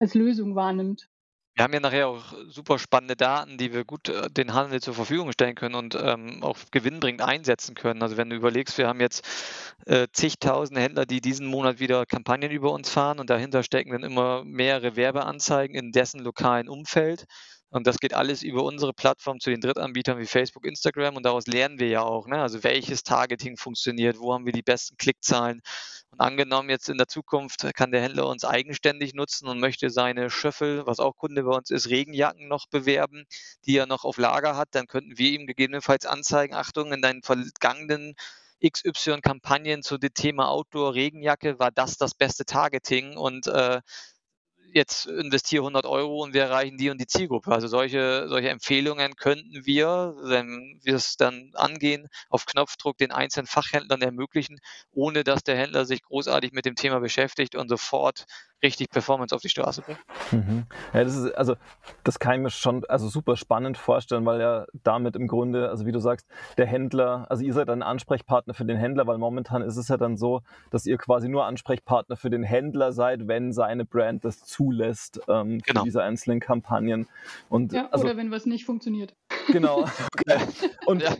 [0.00, 1.08] als Lösung wahrnimmt.
[1.56, 4.92] Wir haben ja nachher auch super spannende Daten, die wir gut äh, den Handel zur
[4.92, 8.02] Verfügung stellen können und ähm, auch gewinnbringend einsetzen können.
[8.02, 9.26] Also wenn du überlegst, wir haben jetzt
[9.86, 14.02] äh, zigtausende Händler, die diesen Monat wieder Kampagnen über uns fahren und dahinter stecken dann
[14.02, 17.24] immer mehrere Werbeanzeigen in dessen lokalen Umfeld.
[17.70, 21.46] Und das geht alles über unsere Plattform zu den Drittanbietern wie Facebook, Instagram und daraus
[21.46, 22.40] lernen wir ja auch, ne?
[22.40, 25.62] also welches Targeting funktioniert, wo haben wir die besten Klickzahlen.
[26.18, 30.86] Angenommen jetzt in der Zukunft kann der Händler uns eigenständig nutzen und möchte seine Schöffel,
[30.86, 33.26] was auch Kunde bei uns ist, Regenjacken noch bewerben,
[33.66, 37.22] die er noch auf Lager hat, dann könnten wir ihm gegebenenfalls anzeigen, Achtung, in deinen
[37.22, 38.14] vergangenen
[38.64, 43.82] XY-Kampagnen zu dem Thema Outdoor Regenjacke war das das beste Targeting und äh,
[44.76, 47.50] jetzt investiere 100 Euro und wir erreichen die und die Zielgruppe.
[47.50, 53.46] Also solche, solche Empfehlungen könnten wir, wenn wir es dann angehen, auf Knopfdruck den einzelnen
[53.46, 54.58] Fachhändlern ermöglichen,
[54.92, 58.26] ohne dass der Händler sich großartig mit dem Thema beschäftigt und sofort
[58.66, 59.98] richtig Performance auf die Straße bringen.
[60.32, 60.66] Mhm.
[60.92, 61.54] Ja, das ist, also,
[62.04, 65.86] das kann ich mir schon also super spannend vorstellen, weil ja damit im Grunde, also
[65.86, 66.26] wie du sagst,
[66.58, 69.96] der Händler, also ihr seid ein Ansprechpartner für den Händler, weil momentan ist es ja
[69.96, 74.40] dann so, dass ihr quasi nur Ansprechpartner für den Händler seid, wenn seine Brand das
[74.44, 75.84] zulässt ähm, für genau.
[75.84, 77.06] diese einzelnen Kampagnen.
[77.48, 79.14] Und, ja, also, oder wenn was nicht funktioniert.
[79.48, 79.84] Genau.
[80.18, 80.40] Okay.
[80.86, 81.14] Und ja.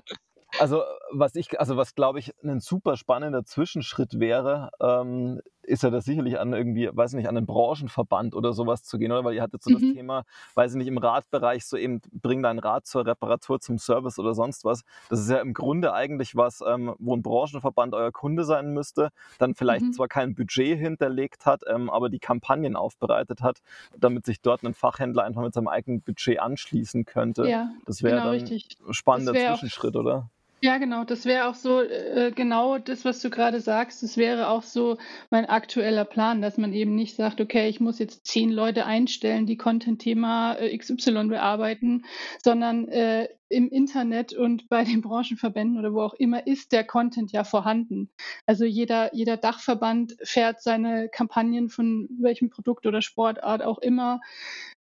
[0.58, 0.82] Also
[1.12, 6.04] was ich, also was glaube ich ein super spannender Zwischenschritt wäre, ähm, ist ja das
[6.04, 9.24] sicherlich an irgendwie, weiß nicht, an einen Branchenverband oder sowas zu gehen, oder?
[9.24, 9.74] Weil ihr hattet so mhm.
[9.74, 10.22] das Thema,
[10.54, 14.34] weiß ich nicht, im Radbereich so eben, bring dein Rad zur Reparatur, zum Service oder
[14.34, 14.84] sonst was.
[15.10, 19.10] Das ist ja im Grunde eigentlich was, ähm, wo ein Branchenverband euer Kunde sein müsste,
[19.38, 19.92] dann vielleicht mhm.
[19.92, 23.60] zwar kein Budget hinterlegt hat, ähm, aber die Kampagnen aufbereitet hat,
[23.96, 27.48] damit sich dort ein Fachhändler einfach mit seinem eigenen Budget anschließen könnte.
[27.48, 30.30] Ja, das wäre genau, dann ein spannender Zwischenschritt, oder?
[30.62, 31.04] Ja, genau.
[31.04, 34.02] Das wäre auch so, äh, genau das, was du gerade sagst.
[34.02, 34.96] Das wäre auch so
[35.30, 39.44] mein aktueller Plan, dass man eben nicht sagt, okay, ich muss jetzt zehn Leute einstellen,
[39.46, 42.04] die Content-Thema äh, XY bearbeiten,
[42.42, 47.32] sondern äh, im Internet und bei den Branchenverbänden oder wo auch immer ist der Content
[47.32, 48.10] ja vorhanden.
[48.46, 54.20] Also jeder, jeder Dachverband fährt seine Kampagnen von welchem Produkt oder Sportart auch immer.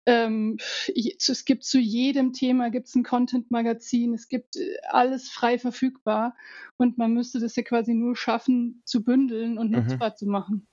[0.06, 0.58] Ähm,
[0.94, 6.36] es gibt zu jedem Thema gibt's ein Content-Magazin, es gibt äh, alles frei verfügbar
[6.76, 9.78] und man müsste das ja quasi nur schaffen zu bündeln und mhm.
[9.78, 10.66] nutzbar zu machen.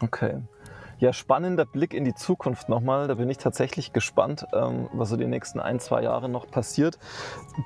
[0.00, 0.40] Okay.
[1.00, 3.08] Ja, spannender Blick in die Zukunft nochmal.
[3.08, 6.98] Da bin ich tatsächlich gespannt, ähm, was so die nächsten ein, zwei Jahre noch passiert.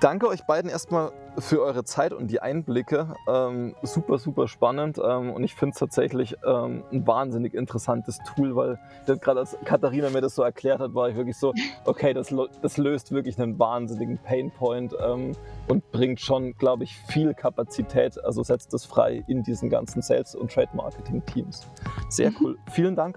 [0.00, 3.12] Danke euch beiden erstmal für eure Zeit und die Einblicke.
[3.28, 5.00] Ähm, super, super spannend.
[5.04, 10.20] Ähm, und ich finde es tatsächlich ein wahnsinnig interessantes Tool, weil gerade als Katharina mir
[10.20, 11.52] das so erklärt hat, war ich wirklich so,
[11.84, 12.32] okay, das,
[12.62, 18.74] das löst wirklich einen wahnsinnigen Painpoint und bringt schon, glaube ich, viel Kapazität, also setzt
[18.74, 21.66] es frei in diesen ganzen Sales- und Trade-Marketing-Teams.
[22.08, 22.36] Sehr mhm.
[22.40, 22.58] cool.
[22.70, 23.16] Vielen Dank